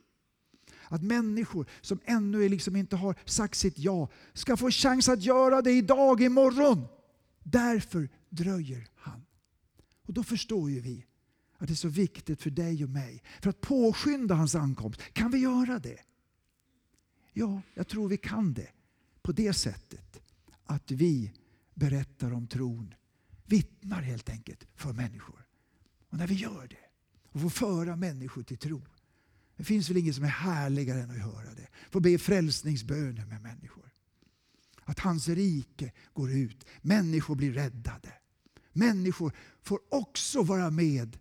Att 0.88 1.02
människor 1.02 1.66
som 1.80 2.00
ännu 2.04 2.48
liksom 2.48 2.76
inte 2.76 2.96
har 2.96 3.14
sagt 3.24 3.58
sitt 3.58 3.78
ja 3.78 4.08
ska 4.32 4.56
få 4.56 4.70
chans 4.70 5.08
att 5.08 5.22
göra 5.22 5.62
det 5.62 5.72
idag, 5.72 6.22
imorgon. 6.22 6.86
Därför 7.42 8.08
dröjer 8.28 8.88
han. 8.94 9.24
Och 10.06 10.14
då 10.14 10.22
förstår 10.22 10.70
ju 10.70 10.80
vi 10.80 11.06
att 11.58 11.66
det 11.66 11.72
är 11.72 11.76
så 11.76 11.88
viktigt 11.88 12.42
för 12.42 12.50
dig 12.50 12.84
och 12.84 12.90
mig. 12.90 13.22
För 13.40 13.50
att 13.50 13.60
påskynda 13.60 14.34
hans 14.34 14.54
ankomst. 14.54 15.00
Kan 15.12 15.30
vi 15.30 15.38
göra 15.38 15.78
det? 15.78 15.98
Ja, 17.32 17.62
jag 17.74 17.88
tror 17.88 18.08
vi 18.08 18.16
kan 18.16 18.54
det. 18.54 18.68
På 19.22 19.32
det 19.32 19.52
sättet 19.52 20.20
att 20.64 20.90
vi 20.90 21.32
berättar 21.74 22.32
om 22.32 22.46
tron. 22.46 22.94
Vittnar 23.46 24.02
helt 24.02 24.28
enkelt 24.28 24.66
för 24.74 24.92
människor. 24.92 25.46
Och 26.08 26.18
när 26.18 26.26
vi 26.26 26.34
gör 26.34 26.66
det 26.68 26.88
och 27.32 27.40
får 27.40 27.50
föra 27.50 27.96
människor 27.96 28.42
till 28.42 28.58
tro. 28.58 28.82
Det 29.58 29.64
finns 29.64 29.90
väl 29.90 29.96
inget 29.96 30.14
som 30.14 30.24
är 30.24 30.28
härligare 30.28 31.02
än 31.02 31.10
att 31.10 31.16
höra 31.16 31.54
det. 31.54 31.68
Få 31.90 32.00
be 32.00 32.18
frälsningsböner 32.18 33.26
med 33.26 33.42
människor. 33.42 33.92
Att 34.84 34.98
hans 34.98 35.28
rike 35.28 35.92
går 36.12 36.32
ut. 36.32 36.66
Människor 36.82 37.34
blir 37.34 37.52
räddade. 37.52 38.12
Människor 38.72 39.32
får 39.62 39.80
också 39.88 40.42
vara 40.42 40.70
med 40.70 41.18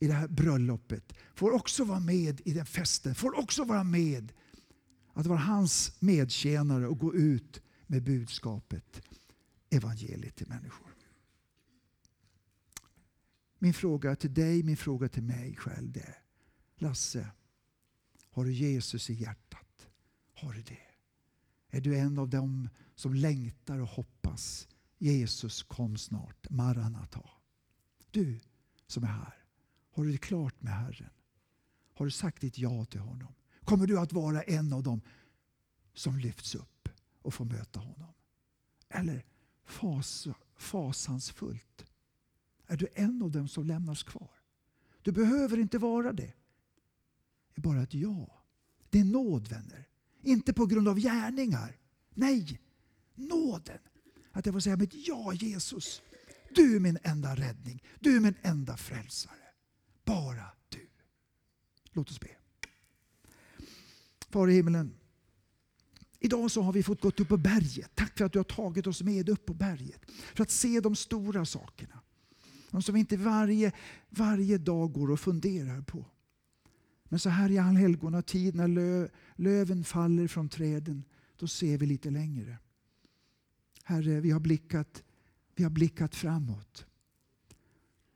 i 0.00 0.06
det 0.06 0.12
här 0.12 0.28
bröllopet. 0.28 1.12
Får 1.34 1.50
också 1.50 1.84
vara 1.84 2.00
med 2.00 2.40
i 2.44 2.52
den 2.52 2.66
festen. 2.66 3.14
Får 3.14 3.38
också 3.38 3.64
vara 3.64 3.84
med 3.84 4.32
att 5.12 5.26
vara 5.26 5.38
hans 5.38 5.96
medtjänare 6.00 6.86
och 6.86 6.98
gå 6.98 7.14
ut 7.14 7.62
med 7.86 8.02
budskapet, 8.02 9.02
evangeliet 9.70 10.36
till 10.36 10.48
människor. 10.48 10.94
Min 13.58 13.74
fråga 13.74 14.16
till 14.16 14.34
dig, 14.34 14.62
min 14.62 14.76
fråga 14.76 15.08
till 15.08 15.22
mig 15.22 15.56
själv 15.56 15.92
det 15.92 16.00
är 16.00 16.18
Lasse, 16.78 17.28
har 18.36 18.44
du 18.44 18.52
Jesus 18.52 19.10
i 19.10 19.14
hjärtat? 19.14 19.88
Har 20.34 20.52
du 20.52 20.62
det? 20.62 20.78
Är 21.70 21.80
du 21.80 21.98
en 21.98 22.18
av 22.18 22.28
dem 22.28 22.68
som 22.94 23.14
längtar 23.14 23.78
och 23.78 23.88
hoppas 23.88 24.68
Jesus 24.98 25.62
kom 25.62 25.96
snart, 25.96 26.50
Maranata? 26.50 27.30
Du 28.10 28.40
som 28.86 29.04
är 29.04 29.08
här, 29.08 29.44
har 29.90 30.04
du 30.04 30.12
det 30.12 30.18
klart 30.18 30.62
med 30.62 30.72
Herren? 30.72 31.10
Har 31.94 32.04
du 32.04 32.10
sagt 32.10 32.40
ditt 32.40 32.58
ja 32.58 32.84
till 32.84 33.00
honom? 33.00 33.34
Kommer 33.64 33.86
du 33.86 33.98
att 33.98 34.12
vara 34.12 34.42
en 34.42 34.72
av 34.72 34.82
dem 34.82 35.00
som 35.94 36.18
lyfts 36.18 36.54
upp 36.54 36.88
och 37.22 37.34
får 37.34 37.44
möta 37.44 37.80
honom? 37.80 38.12
Eller 38.88 39.24
fas, 39.64 40.26
fasansfullt 40.56 41.86
är 42.66 42.76
du 42.76 42.88
en 42.94 43.22
av 43.22 43.30
dem 43.30 43.48
som 43.48 43.64
lämnas 43.64 44.02
kvar. 44.02 44.30
Du 45.02 45.12
behöver 45.12 45.58
inte 45.58 45.78
vara 45.78 46.12
det. 46.12 46.32
Det 47.56 47.60
är 47.60 47.62
bara 47.62 47.82
ett 47.82 47.94
ja. 47.94 48.42
Det 48.90 49.00
är 49.00 49.04
nåd 49.04 49.48
vänner. 49.48 49.88
Inte 50.22 50.52
på 50.52 50.66
grund 50.66 50.88
av 50.88 50.98
gärningar. 50.98 51.76
Nej, 52.14 52.60
nåden. 53.14 53.78
Att 54.32 54.46
jag 54.46 54.54
får 54.54 54.60
säga 54.60 54.76
mitt 54.76 55.08
ja 55.08 55.32
Jesus. 55.32 56.02
Du 56.54 56.76
är 56.76 56.80
min 56.80 56.98
enda 57.02 57.34
räddning. 57.34 57.82
Du 58.00 58.16
är 58.16 58.20
min 58.20 58.34
enda 58.42 58.76
frälsare. 58.76 59.34
Bara 60.04 60.44
du. 60.68 60.88
Låt 61.92 62.10
oss 62.10 62.20
be. 62.20 62.28
Far 64.28 64.48
i 64.48 64.54
himmelen. 64.54 64.94
Idag 66.18 66.50
så 66.50 66.62
har 66.62 66.72
vi 66.72 66.82
fått 66.82 67.00
gå 67.00 67.08
upp 67.08 67.28
på 67.28 67.36
berget. 67.36 67.90
Tack 67.94 68.18
för 68.18 68.24
att 68.24 68.32
du 68.32 68.38
har 68.38 68.44
tagit 68.44 68.86
oss 68.86 69.02
med 69.02 69.28
upp 69.28 69.46
på 69.46 69.54
berget. 69.54 70.10
För 70.10 70.42
att 70.42 70.50
se 70.50 70.80
de 70.80 70.96
stora 70.96 71.44
sakerna. 71.44 72.00
De 72.70 72.82
som 72.82 72.94
vi 72.94 73.00
inte 73.00 73.16
varje, 73.16 73.72
varje 74.08 74.58
dag 74.58 74.92
går 74.92 75.10
och 75.10 75.20
funderar 75.20 75.80
på. 75.80 76.04
Men 77.08 77.18
så 77.18 77.28
här 77.28 77.50
i 77.50 77.58
allhelgonatid, 77.58 78.54
när 78.54 78.68
lö, 78.68 79.08
löven 79.36 79.84
faller 79.84 80.28
från 80.28 80.48
träden, 80.48 81.04
då 81.36 81.46
ser 81.46 81.78
vi 81.78 81.86
lite 81.86 82.10
längre. 82.10 82.58
Herre, 83.84 84.20
vi 84.20 84.30
har 84.30 84.40
blickat, 84.40 85.02
vi 85.54 85.62
har 85.62 85.70
blickat 85.70 86.14
framåt. 86.14 86.86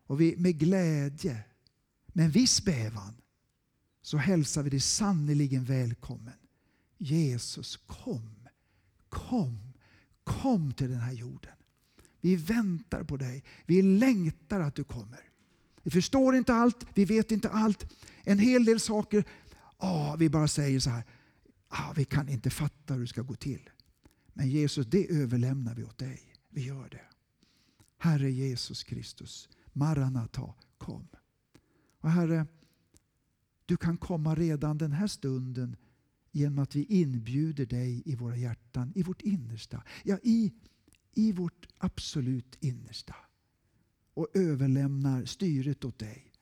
Och 0.06 0.20
vi 0.20 0.36
med 0.36 0.58
glädje, 0.58 1.44
med 2.06 2.24
en 2.24 2.30
viss 2.30 2.64
bävan, 2.64 3.14
så 4.02 4.16
hälsar 4.16 4.62
vi 4.62 4.70
dig 4.70 4.80
sannerligen 4.80 5.64
välkommen. 5.64 6.34
Jesus, 6.98 7.76
kom, 7.76 8.48
kom, 9.08 9.72
kom 10.24 10.72
till 10.72 10.90
den 10.90 11.00
här 11.00 11.12
jorden. 11.12 11.54
Vi 12.20 12.36
väntar 12.36 13.04
på 13.04 13.16
dig. 13.16 13.44
Vi 13.66 13.82
längtar 13.82 14.60
att 14.60 14.74
du 14.74 14.84
kommer. 14.84 15.29
Vi 15.82 15.90
förstår 15.90 16.36
inte 16.36 16.54
allt, 16.54 16.86
vi 16.94 17.04
vet 17.04 17.32
inte 17.32 17.48
allt. 17.48 17.86
En 18.24 18.38
hel 18.38 18.64
del 18.64 18.80
saker, 18.80 19.24
ah, 19.76 20.16
vi 20.16 20.30
bara 20.30 20.48
säger 20.48 20.80
så 20.80 20.90
här, 20.90 21.04
ah, 21.68 21.92
vi 21.96 22.04
kan 22.04 22.28
inte 22.28 22.50
fatta 22.50 22.94
hur 22.94 23.00
det 23.00 23.06
ska 23.06 23.22
gå 23.22 23.34
till. 23.34 23.70
Men 24.32 24.48
Jesus, 24.50 24.86
det 24.86 25.10
överlämnar 25.10 25.74
vi 25.74 25.84
åt 25.84 25.98
dig. 25.98 26.20
Vi 26.50 26.64
gör 26.64 26.88
det. 26.88 27.04
Herre 27.98 28.30
Jesus 28.30 28.84
Kristus, 28.84 29.48
Maranata, 29.72 30.54
kom. 30.78 31.08
Och 32.00 32.10
Herre, 32.10 32.46
du 33.66 33.76
kan 33.76 33.96
komma 33.96 34.34
redan 34.34 34.78
den 34.78 34.92
här 34.92 35.06
stunden 35.06 35.76
genom 36.30 36.58
att 36.58 36.76
vi 36.76 36.84
inbjuder 36.84 37.66
dig 37.66 38.02
i 38.04 38.14
våra 38.14 38.36
hjärtan, 38.36 38.92
i 38.94 39.02
vårt 39.02 39.22
innersta. 39.22 39.82
Ja, 40.04 40.18
i, 40.22 40.52
i 41.14 41.32
vårt 41.32 41.66
absolut 41.78 42.56
innersta. 42.60 43.14
Och 44.14 44.28
överlämnar 44.34 45.24
styret 45.24 45.84
åt 45.84 45.98
dig. 45.98 46.32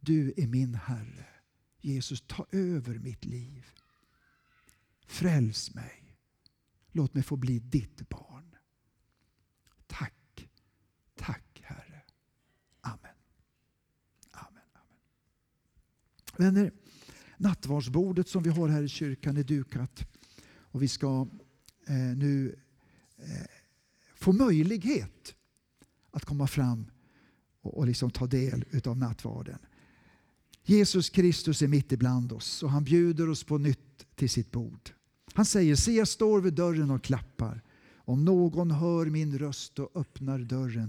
Du 0.00 0.34
är 0.36 0.46
min 0.46 0.74
Herre. 0.74 1.26
Jesus, 1.80 2.24
ta 2.26 2.46
över 2.52 2.98
mitt 2.98 3.24
liv. 3.24 3.66
Fräls 5.06 5.74
mig. 5.74 6.18
Låt 6.92 7.14
mig 7.14 7.22
få 7.22 7.36
bli 7.36 7.58
ditt 7.58 8.08
barn. 8.08 8.56
Tack, 9.86 10.48
tack 11.14 11.60
Herre. 11.62 12.02
Amen. 12.80 13.14
Amen, 14.30 14.62
amen. 14.72 14.98
Vänner, 16.36 16.72
nattvardsbordet 17.36 18.28
som 18.28 18.42
vi 18.42 18.50
har 18.50 18.68
här 18.68 18.82
i 18.82 18.88
kyrkan 18.88 19.36
är 19.36 19.44
dukat. 19.44 20.06
Och 20.46 20.82
vi 20.82 20.88
ska 20.88 21.28
eh, 21.86 21.96
nu 21.96 22.58
eh, 23.16 23.46
få 24.14 24.32
möjlighet 24.32 25.35
att 26.16 26.24
komma 26.24 26.46
fram 26.46 26.86
och, 27.60 27.78
och 27.78 27.86
liksom 27.86 28.10
ta 28.10 28.26
del 28.26 28.64
av 28.84 28.98
nattvarden. 28.98 29.58
Jesus 30.64 31.10
Kristus 31.10 31.62
är 31.62 31.68
mitt 31.68 31.92
ibland 31.92 32.32
oss 32.32 32.62
och 32.62 32.70
han 32.70 32.84
bjuder 32.84 33.28
oss 33.28 33.44
på 33.44 33.58
nytt 33.58 34.06
till 34.14 34.30
sitt 34.30 34.50
bord. 34.50 34.90
Han 35.34 35.44
säger, 35.44 35.76
se 35.76 35.92
jag 35.92 36.08
står 36.08 36.40
vid 36.40 36.54
dörren 36.54 36.90
och 36.90 37.02
klappar. 37.02 37.62
Om 37.94 38.24
någon 38.24 38.70
hör 38.70 39.06
min 39.06 39.38
röst 39.38 39.78
och 39.78 39.90
öppnar 39.94 40.38
dörren 40.38 40.84